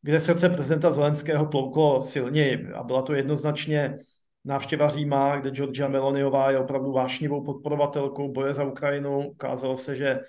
kde 0.02 0.20
srdce 0.20 0.48
prezidenta 0.48 0.90
Zelenského 0.90 1.46
plouklo 1.46 2.02
silněji. 2.02 2.72
A 2.74 2.82
byla 2.82 3.02
to 3.02 3.14
jednoznačně 3.14 3.96
návštěva 4.44 4.88
Říma, 4.88 5.36
kde 5.36 5.50
Georgia 5.50 5.88
Meloniová 5.88 6.50
je 6.50 6.58
opravdu 6.58 6.92
vášnivou 6.92 7.44
podporovatelkou 7.44 8.32
boje 8.32 8.54
za 8.54 8.64
Ukrajinu. 8.64 9.28
Ukázalo 9.28 9.76
se, 9.76 9.96
že 9.96 10.20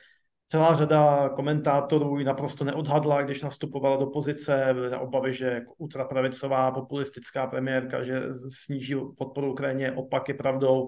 celá 0.52 0.74
řada 0.74 1.30
komentátorů 1.30 2.20
ji 2.20 2.26
naprosto 2.26 2.66
neodhadla, 2.66 3.22
když 3.22 3.42
nastupovala 3.42 3.98
do 3.98 4.06
pozice, 4.06 4.74
na 4.92 5.00
obavy, 5.00 5.34
že 5.34 5.46
jako 5.46 5.74
ultrapravicová 5.78 6.72
populistická 6.72 7.48
premiérka, 7.48 8.04
že 8.04 8.22
sníží 8.34 8.96
podporu 9.18 9.52
Ukrajině, 9.52 9.92
opak 9.92 10.28
je 10.28 10.34
pravdou. 10.34 10.88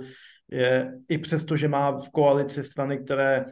Je, 0.52 0.94
I 1.10 1.18
přesto, 1.18 1.58
že 1.58 1.68
má 1.68 1.92
v 1.92 2.10
koalici 2.10 2.64
strany, 2.64 2.98
které 2.98 3.46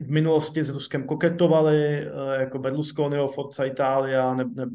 v 0.00 0.10
minulosti 0.10 0.64
s 0.64 0.70
Ruskem 0.70 1.06
koketovaly, 1.06 1.98
eh, 1.98 2.10
jako 2.40 2.58
Berlusconiho, 2.58 3.28
Forza 3.28 3.64
Italia, 3.64 4.34
ne, 4.34 4.44
ne, 4.44 4.66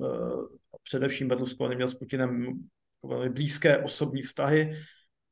především 0.83 1.27
Berlusconi 1.27 1.75
měl 1.75 1.87
s 1.87 1.93
Putinem 1.93 2.53
velmi 3.03 3.29
blízké 3.29 3.77
osobní 3.77 4.21
vztahy, 4.21 4.75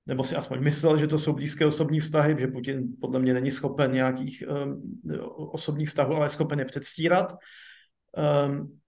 nebo 0.07 0.23
si 0.23 0.35
aspoň 0.35 0.63
myslel, 0.63 0.97
že 0.97 1.07
to 1.07 1.17
jsou 1.17 1.33
blízké 1.33 1.65
osobní 1.65 1.99
vztahy, 1.99 2.35
že 2.39 2.47
Putin 2.47 2.87
podle 3.01 3.19
mě 3.19 3.33
není 3.33 3.51
schopen 3.51 3.91
nějakých 3.91 4.43
um, 4.65 4.99
osobních 5.35 5.87
vztahů, 5.87 6.15
ale 6.15 6.25
je 6.25 6.29
schopen 6.29 6.59
je 6.59 6.65
předstírat. 6.65 7.33
Um, 8.47 8.79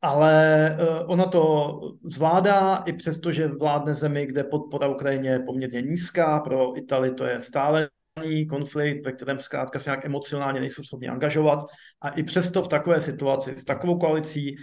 ale 0.00 0.76
uh, 0.80 1.10
ona 1.10 1.24
to 1.24 1.80
zvládá 2.04 2.76
i 2.76 2.92
přesto, 2.92 3.32
že 3.32 3.48
vládne 3.48 3.94
zemi, 3.94 4.26
kde 4.26 4.44
podpora 4.44 4.88
Ukrajině 4.88 5.30
je 5.30 5.40
poměrně 5.40 5.82
nízká, 5.82 6.40
pro 6.40 6.78
Itálii 6.78 7.14
to 7.14 7.24
je 7.24 7.40
stále 7.40 7.88
konflikt, 8.48 9.04
ve 9.04 9.12
kterém 9.12 9.40
zkrátka 9.40 9.78
se 9.78 9.90
nějak 9.90 10.04
emocionálně 10.04 10.60
nejsou 10.60 10.84
schopni 10.84 11.08
angažovat 11.08 11.66
a 12.00 12.08
i 12.08 12.22
přesto 12.22 12.62
v 12.62 12.68
takové 12.68 13.00
situaci, 13.00 13.54
s 13.56 13.64
takovou 13.64 13.98
koalicí, 13.98 14.56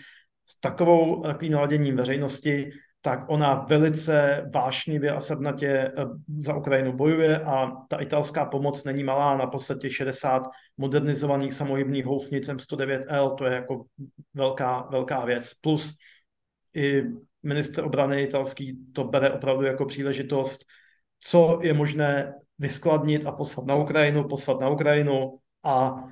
s 0.45 0.59
takovou 0.59 1.21
takovým 1.21 1.53
naladěním 1.53 1.95
veřejnosti, 1.95 2.69
tak 3.01 3.25
ona 3.27 3.65
velice 3.69 4.45
vášnivě 4.53 5.11
a 5.11 5.19
srdnatě 5.19 5.67
eh, 5.67 5.91
za 6.39 6.55
Ukrajinu 6.55 6.93
bojuje 6.93 7.39
a 7.39 7.71
ta 7.87 7.97
italská 7.97 8.45
pomoc 8.45 8.83
není 8.83 9.03
malá, 9.03 9.37
na 9.37 9.47
podstatě 9.47 9.89
60 9.89 10.43
modernizovaných 10.77 11.53
samohybných 11.53 12.05
houfnic 12.05 12.49
M109L, 12.49 13.35
to 13.35 13.45
je 13.45 13.53
jako 13.53 13.85
velká, 14.33 14.87
velká 14.91 15.25
věc. 15.25 15.53
Plus 15.53 15.95
i 16.75 17.03
minister 17.43 17.83
obrany 17.83 18.23
italský 18.23 18.77
to 18.93 19.03
bere 19.03 19.31
opravdu 19.31 19.65
jako 19.65 19.85
příležitost, 19.85 20.61
co 21.19 21.59
je 21.61 21.73
možné 21.73 22.33
vyskladnit 22.59 23.25
a 23.25 23.31
poslat 23.31 23.67
na 23.67 23.75
Ukrajinu, 23.75 24.27
poslat 24.27 24.59
na 24.59 24.69
Ukrajinu 24.69 25.39
a 25.63 25.91
uh, 25.91 26.03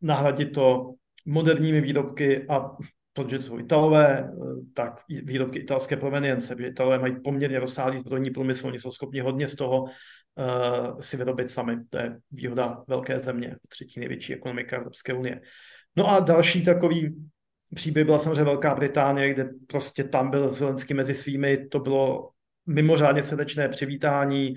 nahradit 0.00 0.54
to 0.54 0.94
moderními 1.26 1.80
výrobky 1.80 2.46
a 2.48 2.76
protože 3.12 3.42
jsou 3.42 3.58
Italové, 3.58 4.30
tak 4.74 5.02
výrobky 5.08 5.58
italské 5.58 5.96
provenience, 5.96 6.56
protože 6.56 6.68
Italové 6.68 6.98
mají 6.98 7.20
poměrně 7.24 7.60
rozsáhlý 7.60 7.98
zbrojní 7.98 8.30
průmysl, 8.30 8.66
oni 8.66 8.78
jsou 8.78 8.90
schopni 8.90 9.20
hodně 9.20 9.48
z 9.48 9.54
toho 9.54 9.82
uh, 9.82 10.98
si 11.00 11.16
vyrobit 11.16 11.50
sami. 11.50 11.76
To 11.90 11.98
je 11.98 12.18
výhoda 12.30 12.84
velké 12.88 13.20
země, 13.20 13.56
třetí 13.68 14.00
největší 14.00 14.34
ekonomika 14.34 14.76
Evropské 14.76 15.12
unie. 15.12 15.40
No 15.96 16.10
a 16.10 16.20
další 16.20 16.64
takový 16.64 17.16
příběh 17.74 18.06
byla 18.06 18.18
samozřejmě 18.18 18.44
Velká 18.44 18.74
Británie, 18.74 19.34
kde 19.34 19.48
prostě 19.66 20.04
tam 20.04 20.30
byl 20.30 20.50
Zelenský 20.50 20.94
mezi 20.94 21.14
svými, 21.14 21.68
to 21.68 21.80
bylo 21.80 22.30
mimořádně 22.66 23.22
srdečné 23.22 23.68
přivítání. 23.68 24.54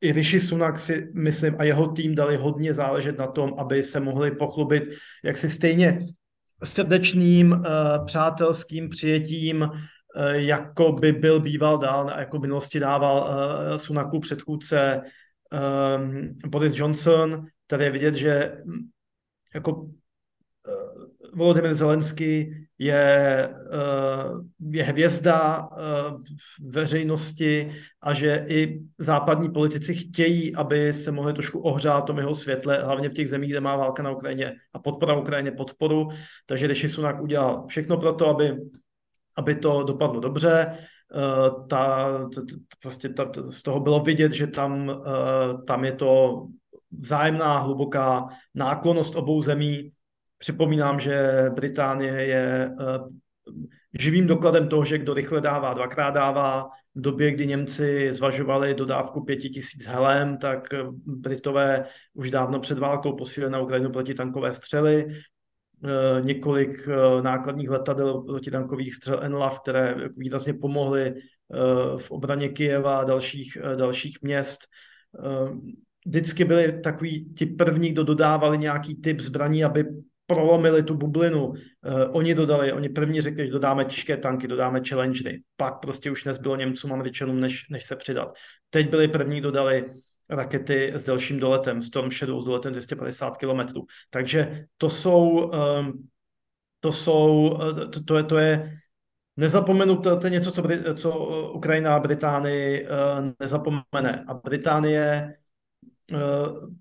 I 0.00 0.12
Rishi 0.12 0.40
Sunak 0.40 0.78
si, 0.78 1.10
myslím, 1.14 1.54
a 1.58 1.64
jeho 1.64 1.88
tým 1.88 2.14
dali 2.14 2.36
hodně 2.36 2.74
záležet 2.74 3.18
na 3.18 3.26
tom, 3.26 3.52
aby 3.58 3.82
se 3.82 4.00
mohli 4.00 4.30
pochlubit, 4.30 4.82
jak 5.24 5.36
si 5.36 5.50
stejně 5.50 5.98
srdečným, 6.64 7.52
uh, 7.52 8.04
přátelským 8.04 8.88
přijetím, 8.88 9.62
uh, 9.62 9.70
jako 10.32 10.92
by 10.92 11.12
byl 11.12 11.40
býval 11.40 11.78
dál, 11.78 12.12
jako 12.18 12.38
v 12.38 12.40
minulosti 12.40 12.80
dával 12.80 13.18
uh, 13.20 13.76
Sunaku 13.76 14.20
předchůdce 14.20 15.02
um, 15.96 16.38
Boris 16.46 16.74
Johnson, 16.76 17.46
tady 17.66 17.84
je 17.84 17.90
vidět, 17.90 18.14
že 18.14 18.62
jako 19.54 19.90
Volodymyr 21.34 21.74
Zelensky 21.74 22.66
je, 22.78 23.48
eh, 23.72 24.30
je 24.70 24.82
hvězda 24.82 25.68
eh, 25.72 25.78
veřejnosti 26.60 27.72
a 28.02 28.14
že 28.14 28.44
i 28.48 28.80
západní 28.98 29.50
politici 29.52 29.94
chtějí, 29.94 30.54
aby 30.56 30.92
se 30.92 31.12
mohli 31.12 31.32
trošku 31.32 31.58
ohřát 31.58 32.04
tom 32.04 32.18
jeho 32.18 32.34
světle, 32.34 32.82
hlavně 32.82 33.08
v 33.08 33.12
těch 33.12 33.28
zemích, 33.28 33.50
kde 33.50 33.60
má 33.60 33.76
válka 33.76 34.02
na 34.02 34.10
Ukrajině 34.10 34.52
a 34.72 34.78
podpora 34.78 35.14
Ukrajině 35.14 35.50
podporu. 35.50 36.08
Takže 36.46 36.66
Rishi 36.66 36.88
Sunak 36.88 37.22
udělal 37.22 37.66
všechno 37.66 37.96
pro 37.96 38.12
to, 38.12 38.28
aby, 38.28 38.56
aby 39.36 39.54
to 39.54 39.82
dopadlo 39.82 40.20
dobře. 40.20 40.78
Eh, 41.14 41.50
ta, 41.68 42.08
ta, 42.34 42.42
prostě 42.82 43.08
ta, 43.08 43.30
z 43.50 43.62
toho 43.62 43.80
bylo 43.80 44.00
vidět, 44.00 44.32
že 44.32 44.46
tam, 44.46 45.02
tam 45.66 45.84
je 45.84 45.92
to 45.92 46.46
vzájemná 46.98 47.58
hluboká 47.58 48.28
náklonost 48.54 49.16
obou 49.16 49.42
zemí 49.42 49.92
Připomínám, 50.40 51.00
že 51.00 51.46
Británie 51.54 52.12
je 52.12 52.70
eh, 52.80 52.98
živým 53.98 54.26
dokladem 54.26 54.68
toho, 54.68 54.84
že 54.84 54.98
kdo 54.98 55.14
rychle 55.14 55.40
dává, 55.40 55.74
dvakrát 55.74 56.10
dává. 56.10 56.68
V 56.94 57.00
době, 57.00 57.30
kdy 57.30 57.46
Němci 57.46 58.12
zvažovali 58.12 58.74
dodávku 58.74 59.24
pěti 59.24 59.48
tisíc 59.48 59.86
helem, 59.86 60.38
tak 60.38 60.74
eh, 60.74 60.78
Britové 61.06 61.84
už 62.14 62.30
dávno 62.30 62.60
před 62.60 62.78
válkou 62.78 63.16
posílili 63.16 63.52
na 63.52 63.60
Ukrajinu 63.60 63.90
protitankové 63.90 64.54
střely. 64.54 65.06
Eh, 65.08 66.20
několik 66.20 66.88
nákladních 67.22 67.70
letadel 67.70 68.20
protitankových 68.20 68.94
střel 68.94 69.20
NLAV, 69.28 69.60
které 69.60 69.94
výrazně 70.16 70.54
pomohly 70.54 71.14
v 71.98 72.10
obraně 72.10 72.48
Kijeva 72.48 72.98
a 72.98 73.04
dalších, 73.04 73.58
dalších 73.76 74.22
měst 74.22 74.60
vždycky 76.06 76.44
byli 76.44 76.80
takový 76.80 77.34
ti 77.34 77.46
první, 77.46 77.90
kdo 77.90 78.04
dodávali 78.04 78.58
nějaký 78.58 78.94
typ 78.94 79.20
zbraní, 79.20 79.64
aby 79.64 79.84
prolomili 80.30 80.82
tu 80.82 80.94
bublinu. 80.94 81.46
Uh, 81.46 81.54
oni 82.12 82.34
dodali, 82.34 82.72
oni 82.72 82.88
první 82.88 83.20
řekli, 83.20 83.46
že 83.46 83.52
dodáme 83.52 83.84
těžké 83.84 84.16
tanky, 84.16 84.48
dodáme 84.48 84.80
challengery. 84.88 85.42
Pak 85.56 85.80
prostě 85.80 86.10
už 86.10 86.24
nezbylo 86.24 86.56
Němcům, 86.56 86.92
Američanům, 86.92 87.40
než, 87.40 87.68
než 87.70 87.84
se 87.86 87.96
přidat. 87.96 88.34
Teď 88.70 88.90
byli 88.90 89.08
první, 89.08 89.40
dodali 89.40 89.84
rakety 90.30 90.92
s 90.94 91.04
delším 91.04 91.40
doletem, 91.40 91.82
Storm 91.82 92.10
Shadow 92.10 92.40
s 92.40 92.44
doletem 92.44 92.72
250 92.72 93.36
km. 93.36 93.60
Takže 94.10 94.64
to 94.78 94.90
jsou, 94.90 95.50
um, 95.50 96.08
to 96.80 96.92
jsou, 96.92 97.58
eh, 97.62 97.86
to, 97.86 98.04
to 98.04 98.16
je, 98.16 98.22
to 98.22 98.38
je 98.38 98.78
nezapomenutelné, 99.36 100.20
to 100.20 100.26
je 100.26 100.30
něco, 100.30 100.52
co, 100.52 100.62
co 100.94 101.10
Ukrajina 101.52 101.94
a 101.94 102.00
Británii 102.00 102.86
uh, 102.86 102.88
nezapomene. 103.40 104.24
A 104.28 104.34
Británie 104.34 105.34
uh, 106.12 106.18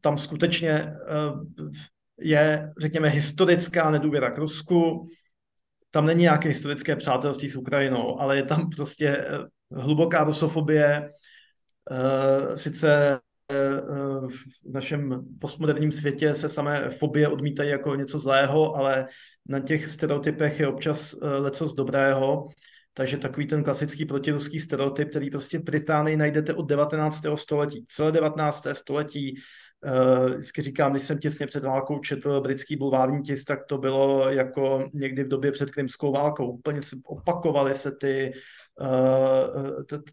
tam 0.01 0.17
skutečně 0.17 0.93
uh, 1.31 1.69
je, 2.21 2.71
řekněme, 2.79 3.09
historická 3.09 3.91
nedůvěra 3.91 4.31
k 4.31 4.37
Rusku. 4.37 5.07
Tam 5.91 6.05
není 6.05 6.21
nějaké 6.21 6.49
historické 6.49 6.95
přátelství 6.95 7.49
s 7.49 7.55
Ukrajinou, 7.55 8.19
ale 8.19 8.37
je 8.37 8.43
tam 8.43 8.69
prostě 8.69 9.07
eh, 9.07 9.25
hluboká 9.71 10.23
rusofobie. 10.23 11.11
Eh, 11.91 12.57
sice 12.57 13.19
eh, 13.51 13.57
v 14.27 14.71
našem 14.73 15.25
postmoderním 15.41 15.91
světě 15.91 16.35
se 16.35 16.49
samé 16.49 16.89
fobie 16.89 17.27
odmítají 17.27 17.69
jako 17.69 17.95
něco 17.95 18.19
zlého, 18.19 18.75
ale 18.75 19.07
na 19.45 19.59
těch 19.59 19.91
stereotypech 19.91 20.59
je 20.59 20.67
občas 20.67 21.15
leco 21.21 21.67
z 21.67 21.73
dobrého. 21.73 22.47
Takže 22.93 23.17
takový 23.17 23.47
ten 23.47 23.63
klasický 23.63 24.05
protiruský 24.05 24.59
stereotyp, 24.59 25.09
který 25.09 25.29
prostě 25.29 25.59
v 25.59 25.63
Británii 25.63 26.17
najdete 26.17 26.53
od 26.53 26.63
19. 26.63 27.21
století. 27.35 27.85
Celé 27.87 28.11
19. 28.11 28.67
století 28.73 29.35
vždycky 30.35 30.61
říkám, 30.61 30.91
když 30.91 31.03
jsem 31.03 31.17
těsně 31.17 31.47
před 31.47 31.63
válkou 31.63 31.99
četl 31.99 32.41
britský 32.41 32.75
bulvární 32.75 33.21
tisk, 33.21 33.47
tak 33.47 33.65
to 33.65 33.77
bylo 33.77 34.29
jako 34.29 34.89
někdy 34.93 35.23
v 35.23 35.27
době 35.27 35.51
před 35.51 35.71
krymskou 35.71 36.11
válkou. 36.11 36.51
Úplně 36.51 36.81
se 36.81 36.95
opakovaly 37.03 37.75
se 37.75 37.91
ty 37.91 38.31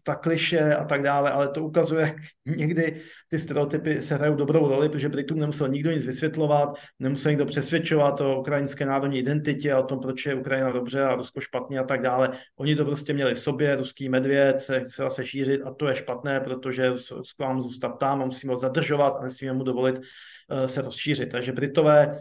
ta 0.03 0.15
kliše 0.15 0.75
a 0.75 0.85
tak 0.85 1.01
dále, 1.01 1.31
ale 1.31 1.47
to 1.47 1.63
ukazuje, 1.63 2.01
jak 2.45 2.57
někdy 2.57 3.01
ty 3.27 3.39
stereotypy 3.39 4.01
se 4.01 4.15
hrajou 4.15 4.35
dobrou 4.35 4.69
roli, 4.69 4.89
protože 4.89 5.09
Britům 5.09 5.39
nemusel 5.39 5.67
nikdo 5.67 5.91
nic 5.91 6.05
vysvětlovat, 6.05 6.69
nemusel 6.99 7.31
nikdo 7.31 7.45
přesvědčovat 7.45 8.21
o 8.21 8.39
ukrajinské 8.39 8.85
národní 8.85 9.19
identitě 9.19 9.73
a 9.73 9.79
o 9.79 9.83
tom, 9.83 9.99
proč 9.99 10.25
je 10.25 10.35
Ukrajina 10.35 10.71
dobře 10.71 11.03
a 11.03 11.15
Rusko 11.15 11.41
špatně 11.41 11.79
a 11.79 11.83
tak 11.83 12.01
dále. 12.01 12.29
Oni 12.55 12.75
to 12.75 12.85
prostě 12.85 13.13
měli 13.13 13.35
v 13.35 13.39
sobě, 13.39 13.75
ruský 13.75 14.09
medvěd 14.09 14.61
se 14.61 14.79
chce 14.79 15.03
zase 15.03 15.25
šířit 15.25 15.61
a 15.65 15.71
to 15.71 15.87
je 15.87 15.95
špatné, 15.95 16.39
protože 16.39 16.89
Rusko 16.89 17.43
mám 17.43 17.61
zůstat 17.61 17.89
tam 17.89 18.21
a 18.21 18.25
musíme 18.25 18.53
ho 18.53 18.57
zadržovat 18.57 19.17
a 19.19 19.23
nesmíme 19.23 19.53
mu 19.53 19.63
dovolit 19.63 19.95
uh, 19.97 20.65
se 20.65 20.81
rozšířit. 20.81 21.31
Takže 21.31 21.51
Britové 21.51 22.19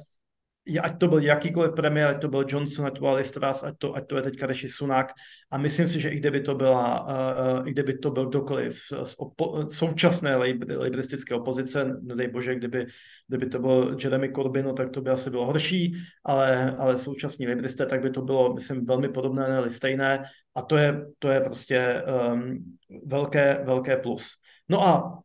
ať 0.66 0.98
to 0.98 1.09
byl 1.09 1.18
jakýkoliv 1.18 1.72
premiér, 1.74 2.09
ať 2.09 2.20
to 2.20 2.29
byl 2.29 2.44
Johnson, 2.48 2.87
ať 2.87 2.94
to 2.94 3.00
byl 3.00 3.14
Listras, 3.14 3.64
ať 3.64 3.74
to, 3.79 3.96
ať 3.96 4.07
to 4.07 4.16
je 4.16 4.22
teďka 4.22 4.46
Rishi 4.46 4.68
Sunak. 4.68 5.12
A 5.50 5.59
myslím 5.59 5.88
si, 5.88 6.00
že 6.00 6.09
i 6.09 6.16
kdyby 6.16 6.40
to, 6.40 6.55
byla, 6.55 7.07
uh, 7.07 7.68
i 7.68 7.70
kdyby 7.70 7.98
to 7.98 8.11
byl 8.11 8.26
kdokoliv 8.26 8.74
z 9.02 9.16
opo- 9.18 9.68
současné 9.68 10.37
liberistické 10.79 11.35
opozice, 11.35 11.96
nedej 12.02 12.29
bože, 12.29 12.55
kdyby, 12.55 12.87
kdyby 13.29 13.46
to 13.46 13.59
byl 13.59 13.96
Jeremy 14.02 14.33
Corbyn, 14.33 14.64
no, 14.64 14.72
tak 14.72 14.90
to 14.90 15.00
by 15.00 15.11
asi 15.11 15.31
bylo 15.31 15.46
horší, 15.46 15.94
ale, 16.24 16.76
ale 16.79 16.98
současní 16.98 17.46
liberisté, 17.46 17.87
tak 17.87 18.02
by 18.02 18.11
to 18.11 18.22
bylo, 18.22 18.55
myslím, 18.55 18.87
velmi 18.87 19.09
podobné, 19.09 19.48
ne 19.48 19.70
stejné. 19.70 20.22
A 20.55 20.62
to 20.62 20.76
je, 20.76 21.07
to 21.18 21.29
je 21.29 21.40
prostě 21.40 22.02
um, 22.33 22.76
velké, 23.07 23.62
velké 23.64 23.96
plus. 23.96 24.31
No 24.68 24.87
a 24.87 25.22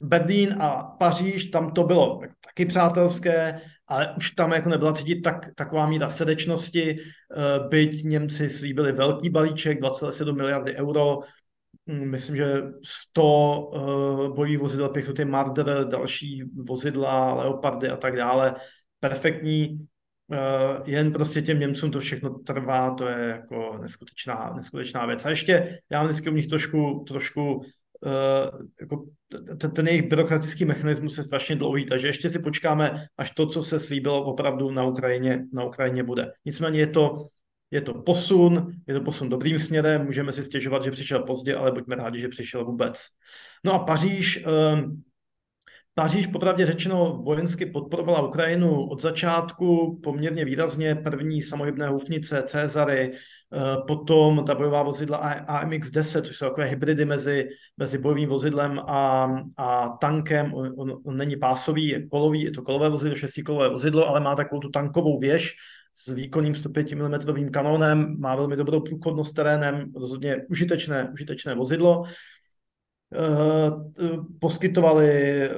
Berlín 0.00 0.56
a 0.60 0.82
Paříž, 0.82 1.44
tam 1.44 1.70
to 1.70 1.84
bylo 1.84 2.20
taky 2.46 2.66
přátelské, 2.66 3.60
ale 3.92 4.14
už 4.16 4.30
tam 4.30 4.52
jako 4.52 4.68
nebyla 4.68 4.92
cítit 4.92 5.20
tak, 5.20 5.54
taková 5.54 5.86
míra 5.86 6.08
srdečnosti, 6.08 6.96
eh, 6.96 7.68
byť 7.68 8.04
Němci 8.04 8.50
slíbili 8.50 8.92
velký 8.92 9.30
balíček, 9.30 9.80
2,7 9.80 10.36
miliardy 10.36 10.76
euro, 10.76 11.18
hm, 11.88 12.10
myslím, 12.10 12.36
že 12.36 12.62
100 12.84 13.70
uh, 13.72 14.34
bojových 14.34 14.58
vozidel 14.58 14.88
pěchoty 14.88 15.24
Marder, 15.24 15.86
další 15.88 16.42
vozidla, 16.42 17.34
Leopardy 17.34 17.88
a 17.88 17.96
tak 17.96 18.16
dále, 18.16 18.54
perfektní, 19.00 19.86
uh, 20.26 20.88
jen 20.88 21.12
prostě 21.12 21.42
těm 21.42 21.60
Němcům 21.60 21.90
to 21.90 22.00
všechno 22.00 22.30
trvá, 22.30 22.94
to 22.94 23.08
je 23.08 23.28
jako 23.28 23.78
neskutečná, 23.82 24.52
neskutečná 24.56 25.06
věc. 25.06 25.26
A 25.26 25.30
ještě 25.30 25.78
já 25.90 26.02
vždycky 26.02 26.30
u 26.30 26.34
nich 26.34 26.46
trošku, 26.46 27.04
trošku 27.08 27.62
uh, 28.02 28.60
jako 28.80 29.04
ten, 29.58 29.70
ten 29.70 29.86
jejich 29.88 30.08
byrokratický 30.08 30.64
mechanismus 30.64 31.18
je 31.18 31.24
strašně 31.24 31.56
dlouhý, 31.56 31.86
takže 31.86 32.06
ještě 32.06 32.30
si 32.30 32.38
počkáme, 32.38 33.06
až 33.18 33.30
to, 33.30 33.46
co 33.46 33.62
se 33.62 33.80
slíbilo 33.80 34.24
opravdu 34.24 34.70
na 34.70 34.84
Ukrajině, 34.84 35.44
na 35.52 35.64
Ukrajině 35.64 36.02
bude. 36.02 36.32
Nicméně 36.44 36.80
je 36.80 36.86
to, 36.86 37.28
je 37.70 37.80
to 37.80 37.94
posun, 37.94 38.72
je 38.88 38.94
to 38.94 39.00
posun 39.00 39.28
dobrým 39.28 39.58
směrem, 39.58 40.04
můžeme 40.04 40.32
si 40.32 40.44
stěžovat, 40.44 40.82
že 40.82 40.90
přišel 40.90 41.22
pozdě, 41.22 41.56
ale 41.56 41.72
buďme 41.72 41.96
rádi, 41.96 42.18
že 42.20 42.28
přišel 42.28 42.64
vůbec. 42.64 42.98
No 43.64 43.72
a 43.72 43.78
Paříž, 43.78 44.44
um, 44.74 45.02
Paříž 45.94 46.26
popravdě 46.26 46.66
řečeno 46.66 47.22
vojensky 47.24 47.66
podporovala 47.66 48.28
Ukrajinu 48.28 48.88
od 48.88 49.02
začátku 49.02 50.00
poměrně 50.02 50.44
výrazně. 50.44 50.94
První 50.94 51.42
samohybné 51.42 51.88
hufnice, 51.88 52.42
Cezary, 52.46 53.12
potom 53.86 54.44
ta 54.44 54.54
bojová 54.54 54.82
vozidla 54.82 55.44
AMX-10, 55.46 56.22
což 56.22 56.36
jsou 56.36 56.46
takové 56.46 56.66
hybridy 56.66 57.04
mezi, 57.04 57.48
mezi 57.76 57.98
bojovým 57.98 58.28
vozidlem 58.28 58.78
a, 58.78 59.30
a 59.56 59.88
tankem. 59.88 60.54
On, 60.54 60.72
on, 60.76 60.98
on 61.04 61.16
není 61.16 61.36
pásový, 61.36 61.88
je 61.88 62.08
kolový, 62.08 62.42
je 62.42 62.50
to 62.50 62.62
kolové 62.62 62.88
vozidlo, 62.88 63.16
šestikolové 63.16 63.68
vozidlo, 63.68 64.08
ale 64.08 64.20
má 64.20 64.34
takovou 64.34 64.60
tu 64.60 64.68
tankovou 64.68 65.18
věž 65.18 65.54
s 65.94 66.12
výkonným 66.12 66.54
105 66.54 66.92
mm 66.92 67.50
kanónem, 67.50 68.16
má 68.18 68.36
velmi 68.36 68.56
dobrou 68.56 68.80
průchodnost 68.80 69.36
terénem, 69.36 69.92
rozhodně 69.96 70.36
užitečné, 70.50 71.10
užitečné 71.12 71.54
vozidlo. 71.54 72.04
Poskytovali 74.40 75.50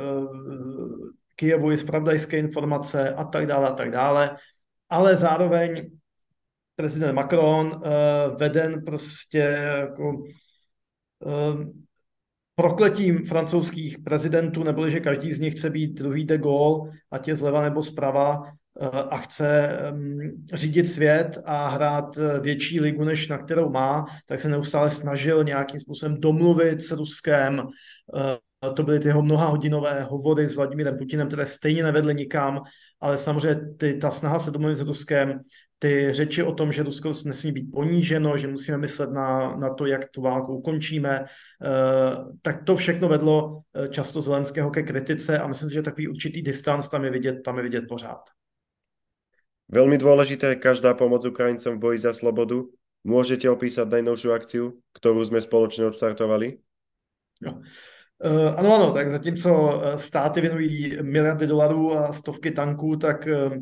Kijevu 1.37 1.73
i 1.73 1.79
zpravodajské 1.79 2.39
informace 2.39 3.15
a 3.15 3.25
tak 3.25 3.47
dále 3.47 3.69
a 3.69 3.73
tak 3.73 3.91
dále, 3.91 4.37
ale 4.91 5.17
zároveň 5.17 5.91
prezident 6.77 7.15
Macron 7.15 7.67
uh, 7.67 7.81
veden 8.39 8.85
prostě 8.85 9.39
jako 9.79 10.13
uh, 10.13 11.65
prokletím 12.55 13.25
francouzských 13.25 13.99
prezidentů, 13.99 14.65
neboli 14.65 14.91
že 14.91 15.01
každý 15.01 15.33
z 15.33 15.41
nich 15.41 15.55
chce 15.55 15.71
být 15.71 15.99
druhý 15.99 16.25
de 16.25 16.39
Gaulle, 16.39 16.91
ať 17.11 17.29
je 17.29 17.37
zleva 17.37 17.63
nebo 17.63 17.83
zprava, 17.83 18.39
uh, 18.39 18.49
a 19.11 19.19
chce 19.19 19.79
řídit 20.53 20.89
svět 20.89 21.39
a 21.45 21.69
hrát 21.69 22.17
větší 22.41 22.81
ligu, 22.81 23.05
než 23.05 23.29
na 23.29 23.39
kterou 23.39 23.71
má, 23.71 24.07
tak 24.27 24.41
se 24.41 24.49
neustále 24.49 24.91
snažil 24.91 25.45
nějakým 25.45 25.81
způsobem 25.81 26.21
domluvit 26.21 26.83
s 26.83 26.93
Ruskem, 26.93 27.63
to 28.71 28.83
byly 28.83 29.01
ty 29.01 29.09
jeho 29.09 29.23
mnohahodinové 29.23 30.03
hovory 30.03 30.49
s 30.49 30.57
Vladimírem 30.57 30.99
Putinem, 30.99 31.27
které 31.27 31.47
stejně 31.47 31.83
nevedly 31.83 32.15
nikam, 32.15 32.63
ale 33.01 33.17
samozřejmě 33.17 33.61
ty, 33.77 33.95
ta 33.95 34.11
snaha 34.11 34.39
se 34.39 34.51
domluvit 34.51 34.77
s 34.77 34.81
Ruskem, 34.81 35.41
ty 35.79 36.09
řeči 36.11 36.43
o 36.43 36.55
tom, 36.55 36.73
že 36.73 36.83
Rusko 36.83 37.13
nesmí 37.25 37.53
být 37.53 37.73
poníženo, 37.73 38.37
že 38.37 38.49
musíme 38.49 38.79
myslet 38.79 39.11
na, 39.11 39.57
na 39.57 39.75
to, 39.75 39.87
jak 39.87 40.09
tu 40.11 40.23
válku 40.23 40.57
ukončíme, 40.57 41.25
eh, 41.25 41.29
tak 42.43 42.65
to 42.65 42.77
všechno 42.77 43.09
vedlo 43.09 43.61
eh, 43.75 43.89
často 43.89 44.21
Zelenského 44.21 44.71
ke 44.71 44.83
kritice 44.83 45.39
a 45.39 45.47
myslím 45.47 45.69
si, 45.69 45.75
že 45.75 45.83
takový 45.83 46.09
určitý 46.09 46.43
distanc 46.43 46.89
tam 46.89 47.05
je 47.05 47.11
vidět, 47.11 47.43
tam 47.45 47.57
je 47.57 47.63
vidět 47.63 47.85
pořád. 47.89 48.21
Velmi 49.69 49.99
důležité 49.99 50.47
je 50.47 50.57
každá 50.57 50.95
pomoc 50.95 51.25
Ukrajincům 51.25 51.77
v 51.77 51.79
boji 51.79 51.99
za 51.99 52.15
slobodu. 52.15 52.71
Můžete 53.05 53.51
opísat 53.51 53.89
nejnovšiu 53.89 54.33
akciu, 54.33 54.81
kterou 54.93 55.25
jsme 55.25 55.41
společně 55.41 55.85
odstartovali? 55.85 56.59
No. 57.43 57.61
Uh, 58.19 58.59
ano, 58.59 58.75
ano, 58.75 58.93
tak 58.93 59.11
zatímco 59.11 59.83
státy 59.97 60.41
věnují 60.41 60.99
miliardy 61.03 61.47
dolarů 61.47 61.95
a 61.95 62.13
stovky 62.13 62.51
tanků, 62.51 62.97
tak 62.97 63.29
uh, 63.47 63.57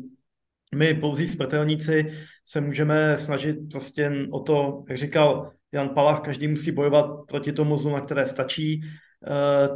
my 0.75 0.93
pouzí 0.93 1.27
smrtelníci 1.27 2.11
se 2.45 2.61
můžeme 2.61 3.17
snažit 3.17 3.57
prostě 3.71 4.11
o 4.31 4.39
to, 4.39 4.83
jak 4.89 4.97
říkal 4.97 5.51
Jan 5.71 5.89
Palach, 5.89 6.19
každý 6.21 6.47
musí 6.47 6.71
bojovat 6.71 7.05
proti 7.27 7.51
tomu 7.51 7.77
zlu, 7.77 7.91
na 7.91 8.01
které 8.01 8.27
stačí, 8.27 8.81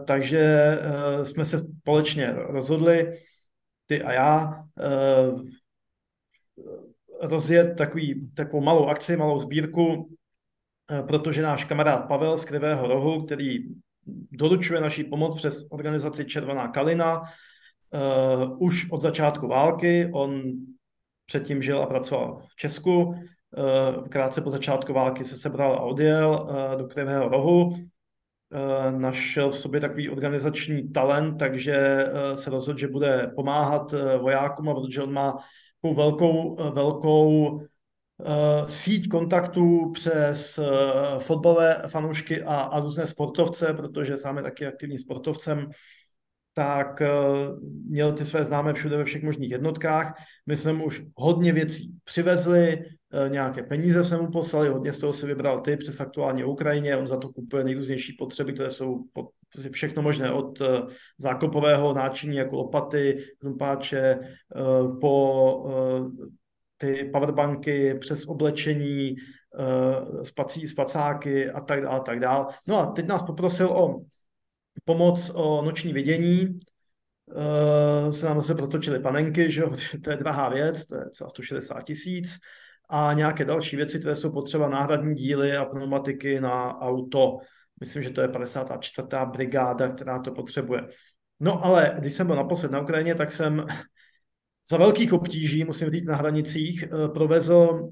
takže 0.06 0.78
jsme 1.24 1.46
se 1.46 1.58
společně 1.58 2.32
rozhodli, 2.32 3.14
ty 3.86 4.02
a 4.02 4.14
já, 4.14 4.64
rozjet 7.22 7.78
takový, 7.78 8.32
takovou 8.34 8.64
malou 8.64 8.88
akci, 8.88 9.18
malou 9.18 9.40
sbírku, 9.40 10.16
protože 11.08 11.42
náš 11.42 11.66
kamarád 11.66 12.08
Pavel 12.08 12.38
z 12.38 12.46
Krivého 12.46 12.88
rohu, 12.88 13.26
který 13.26 13.60
doručuje 14.32 14.82
naší 14.82 15.04
pomoc 15.04 15.38
přes 15.38 15.66
organizaci 15.70 16.26
Červená 16.26 16.68
kalina, 16.68 17.22
uh, 17.22 18.64
už 18.64 18.92
od 18.92 19.02
začátku 19.02 19.48
války. 19.48 20.10
On 20.14 20.42
předtím 21.26 21.62
žil 21.62 21.82
a 21.82 21.86
pracoval 21.86 22.40
v 22.48 22.56
Česku. 22.56 23.04
Uh, 23.04 23.16
krátce 24.10 24.42
po 24.42 24.50
začátku 24.50 24.94
války 24.94 25.24
se 25.24 25.38
sebral 25.38 25.74
a 25.74 25.82
odjel 25.82 26.48
uh, 26.50 26.80
do 26.80 26.88
Krivého 26.88 27.30
rohu. 27.30 27.76
Našel 28.98 29.50
v 29.50 29.60
sobě 29.60 29.80
takový 29.80 30.10
organizační 30.10 30.90
talent, 30.90 31.38
takže 31.38 32.06
se 32.34 32.50
rozhodl, 32.50 32.80
že 32.80 32.88
bude 32.88 33.32
pomáhat 33.36 33.94
vojákům, 34.22 34.70
a 34.70 34.74
protože 34.74 35.04
on 35.04 35.14
má 35.14 35.38
takovou 35.82 35.96
velkou, 35.96 36.56
velkou 36.74 37.62
síť 38.66 39.10
kontaktů 39.10 39.92
přes 39.94 40.58
uh, 40.58 41.20
fotbalové 41.20 41.84
fanoušky 41.88 42.44
a, 42.44 42.56
a 42.56 42.80
různé 42.80 43.08
sportovce, 43.08 43.74
protože 43.74 44.18
sám 44.18 44.38
je 44.38 44.44
taky 44.44 44.66
aktivním 44.66 45.00
sportovcem, 45.00 45.70
tak 46.54 47.02
uh, 47.02 47.60
měl 47.90 48.14
ty 48.14 48.26
své 48.26 48.46
známé 48.46 48.74
všude 48.74 48.98
ve 48.98 49.06
všech 49.06 49.24
možných 49.24 49.52
jednotkách. 49.52 50.14
My 50.46 50.58
jsme 50.58 50.74
mu 50.74 50.86
už 50.86 51.04
hodně 51.16 51.54
věcí 51.54 51.94
přivezli, 52.04 52.86
nějaké 53.28 53.64
peníze 53.64 54.04
jsme 54.04 54.18
mu 54.18 54.32
poslali, 54.32 54.70
hodně 54.70 54.94
z 54.94 55.00
toho 55.00 55.14
si 55.14 55.26
vybral 55.26 55.62
ty 55.62 55.78
přes 55.78 56.00
aktuálně 56.00 56.46
Ukrajině, 56.46 56.98
on 56.98 57.08
za 57.08 57.18
to 57.18 57.30
kupuje 57.30 57.64
nejrůznější 57.64 58.14
potřeby, 58.20 58.54
které 58.54 58.70
jsou 58.70 59.04
prostě 59.54 59.70
všechno 59.70 60.02
možné 60.02 60.32
od 60.32 60.62
zákopového 61.18 61.94
náčiní 61.94 62.38
jako 62.38 62.56
lopaty, 62.56 63.18
krumpáče, 63.40 64.20
po 65.02 65.70
ty 66.78 67.10
powerbanky 67.14 67.96
přes 68.00 68.28
oblečení, 68.28 69.16
uh, 69.60 70.22
spací, 70.24 70.68
spacáky 70.68 71.50
a 71.50 71.62
tak 71.62 71.82
dále, 71.82 72.02
tak 72.06 72.20
dále. 72.20 72.46
No 72.68 72.80
a 72.80 72.86
teď 72.86 73.08
nás 73.08 73.24
poprosil 73.24 73.70
o 73.70 74.02
pomoc 74.86 75.32
o 75.34 75.62
noční 75.62 75.94
vidění. 75.94 76.58
Uh, 77.28 78.12
se 78.12 78.26
nám 78.26 78.42
zase 78.42 78.56
protočily 78.56 79.00
panenky, 79.00 79.52
že 79.52 79.64
to 80.04 80.12
je 80.12 80.18
drahá 80.18 80.50
věc, 80.50 80.86
to 80.86 80.96
je 80.96 81.10
třeba 81.10 81.30
160 81.30 81.84
tisíc 81.84 82.38
a 82.90 83.14
nějaké 83.14 83.46
další 83.46 83.76
věci, 83.76 84.00
které 84.00 84.16
jsou 84.16 84.32
potřeba 84.32 84.70
náhradní 84.70 85.16
díly 85.16 85.58
a 85.58 85.66
pneumatiky 85.66 86.42
na 86.42 86.82
auto. 86.82 87.38
Myslím, 87.80 88.04
že 88.04 88.10
to 88.10 88.22
je 88.22 88.28
54. 88.28 89.08
brigáda, 89.26 89.90
která 89.90 90.20
to 90.20 90.32
potřebuje. 90.32 90.82
No 91.40 91.66
ale 91.66 91.94
když 92.00 92.14
jsem 92.14 92.28
byl 92.28 92.36
naposled 92.36 92.72
na 92.72 92.82
Ukrajině, 92.82 93.16
tak 93.16 93.32
jsem 93.32 93.66
za 94.70 94.78
velkých 94.78 95.14
obtíží, 95.14 95.64
musím 95.64 95.90
říct, 95.90 96.08
na 96.08 96.16
hranicích, 96.16 96.84
eh, 96.84 97.10
provezl 97.10 97.92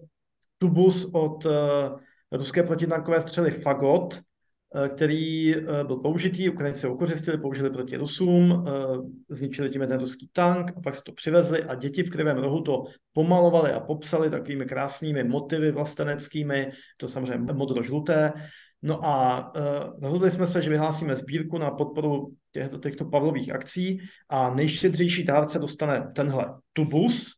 tubus 0.58 1.10
od 1.14 1.46
eh, 1.46 1.90
ruské 2.32 2.64
protitankové 2.64 3.22
střely 3.22 3.52
Fagot, 3.52 4.20
eh, 4.76 4.90
který 4.90 5.56
byl 5.88 5.96
použitý, 5.96 6.50
Ukrajinci 6.50 6.88
ho 6.88 6.94
ukořistili, 6.94 7.38
použili 7.38 7.70
proti 7.70 7.98
Rusům, 7.98 8.66
zničili 9.30 9.70
tím 9.70 9.82
jeden 9.82 10.00
ruský 10.00 10.30
tank 10.34 10.72
a 10.78 10.82
pak 10.82 10.96
se 10.96 11.02
to 11.06 11.12
přivezli 11.12 11.64
a 11.64 11.76
děti 11.76 12.04
v 12.04 12.10
Krivém 12.10 12.38
rohu 12.38 12.62
to 12.62 12.84
pomalovali 13.14 13.72
a 13.72 13.80
popsali 13.80 14.30
takovými 14.30 14.66
krásnými 14.66 15.24
motivy 15.24 15.72
vlasteneckými, 15.72 16.72
to 16.98 17.08
samozřejmě 17.08 17.54
modro-žluté, 17.54 18.34
No 18.82 19.06
a 19.06 19.38
uh, 19.56 19.64
rozhodli 20.02 20.32
jsme 20.32 20.48
se, 20.48 20.62
že 20.62 20.70
vyhlásíme 20.70 21.16
sbírku 21.16 21.58
na 21.58 21.72
podporu 21.72 22.34
těchto, 22.52 22.78
těchto 22.78 23.06
Pavlových 23.06 23.52
akcí 23.52 24.00
a 24.30 24.50
nejštědřejší 24.50 25.24
dárce 25.24 25.60
dostane 25.60 26.12
tenhle 26.16 26.54
tubus. 26.74 27.34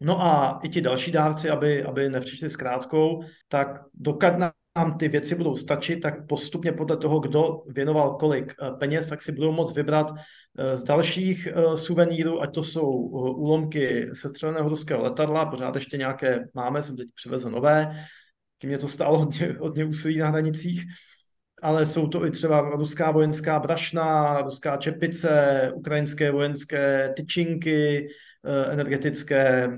No 0.00 0.22
a 0.22 0.60
i 0.62 0.68
ti 0.68 0.80
další 0.80 1.12
dárci, 1.12 1.50
aby, 1.50 1.84
aby 1.84 2.08
nepřišli 2.08 2.50
s 2.50 2.56
krátkou, 2.56 3.22
tak 3.48 3.68
dokud 3.94 4.38
nám 4.76 4.98
ty 4.98 5.08
věci 5.08 5.34
budou 5.34 5.56
stačit, 5.56 5.96
tak 5.96 6.26
postupně 6.26 6.72
podle 6.72 6.96
toho, 6.96 7.20
kdo 7.20 7.62
věnoval 7.66 8.14
kolik 8.14 8.54
eh, 8.62 8.70
peněz, 8.78 9.08
tak 9.08 9.22
si 9.22 9.32
budou 9.32 9.52
moct 9.52 9.76
vybrat 9.76 10.12
eh, 10.58 10.76
z 10.76 10.82
dalších 10.82 11.48
suvenýrů, 11.74 12.42
ať 12.42 12.54
to 12.54 12.62
jsou 12.62 12.90
úlomky 13.36 14.10
sestřeleného 14.12 14.68
ruského 14.68 15.02
letadla, 15.02 15.46
pořád 15.46 15.74
ještě 15.74 15.96
nějaké 15.96 16.44
máme, 16.54 16.82
jsem 16.82 16.96
teď 16.96 17.08
přivezl 17.14 17.50
nové, 17.50 18.06
mě 18.64 18.78
to 18.78 18.88
stálo 18.88 19.18
hodně, 19.18 19.56
hodně 19.60 19.84
úsilí 19.84 20.18
na 20.18 20.28
hranicích, 20.28 20.84
ale 21.62 21.86
jsou 21.86 22.08
to 22.08 22.26
i 22.26 22.30
třeba 22.30 22.60
ruská 22.60 23.10
vojenská 23.10 23.58
brašna, 23.58 24.40
ruská 24.42 24.76
čepice, 24.76 25.72
ukrajinské 25.74 26.30
vojenské 26.30 27.12
tyčinky, 27.16 28.08
eh, 28.44 28.72
energetické, 28.72 29.70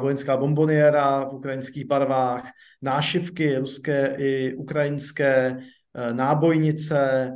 vojenská 0.00 0.36
bomboniera 0.36 1.24
v 1.24 1.34
ukrajinských 1.34 1.86
barvách, 1.86 2.50
nášivky 2.82 3.58
ruské 3.58 4.16
i 4.18 4.54
ukrajinské, 4.54 5.58
eh, 5.94 6.14
nábojnice, 6.14 7.32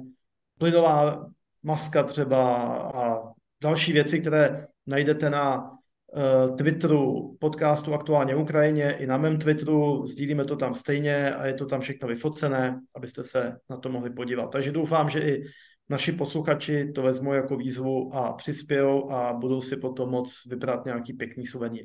plynová 0.58 1.26
maska 1.62 2.02
třeba 2.02 2.66
a 2.78 3.32
další 3.62 3.92
věci, 3.92 4.20
které 4.20 4.66
najdete 4.86 5.30
na 5.30 5.70
Twitteru 6.58 7.36
podcastu 7.40 7.94
Aktuálně 7.94 8.36
Ukrajině 8.36 8.96
i 8.98 9.06
na 9.06 9.16
mém 9.16 9.38
Twitteru, 9.38 10.06
sdílíme 10.06 10.44
to 10.44 10.56
tam 10.56 10.74
stejně 10.74 11.34
a 11.34 11.46
je 11.46 11.54
to 11.54 11.66
tam 11.66 11.80
všechno 11.80 12.08
vyfocené, 12.08 12.80
abyste 12.96 13.24
se 13.24 13.56
na 13.70 13.76
to 13.76 13.88
mohli 13.88 14.10
podívat. 14.10 14.52
Takže 14.52 14.72
doufám, 14.72 15.08
že 15.08 15.20
i 15.20 15.42
naši 15.88 16.12
posluchači 16.12 16.92
to 16.92 17.02
vezmou 17.02 17.32
jako 17.32 17.56
výzvu 17.56 18.14
a 18.14 18.32
přispějou 18.32 19.10
a 19.10 19.32
budou 19.32 19.60
si 19.60 19.76
potom 19.76 20.10
moc 20.10 20.42
vybrat 20.46 20.84
nějaký 20.84 21.12
pěkný 21.12 21.46
suvenír. 21.46 21.84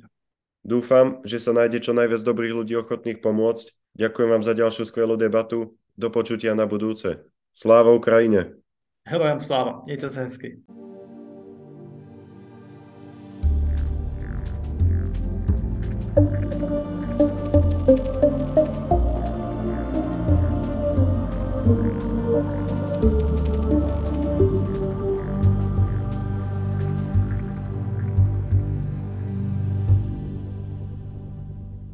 Doufám, 0.67 1.21
že 1.25 1.39
se 1.39 1.53
najde 1.53 1.79
čo 1.79 1.95
najviac 1.95 2.27
dobrých 2.27 2.51
ľudí 2.51 2.75
ochotných 2.75 3.23
pomôcť. 3.23 3.71
Ďakujem 3.95 4.29
vám 4.35 4.43
za 4.43 4.51
ďalšiu 4.51 4.83
skvelú 4.83 5.15
debatu. 5.15 5.79
Do 5.95 6.11
počutia 6.11 6.51
na 6.59 6.67
budúce. 6.67 7.23
Sláva 7.55 7.95
Ukrajine. 7.95 8.59
Herojem 9.07 9.39
sláva. 9.39 9.81
Mějte 9.85 10.09
se 10.09 10.21
hezky. 10.21 10.59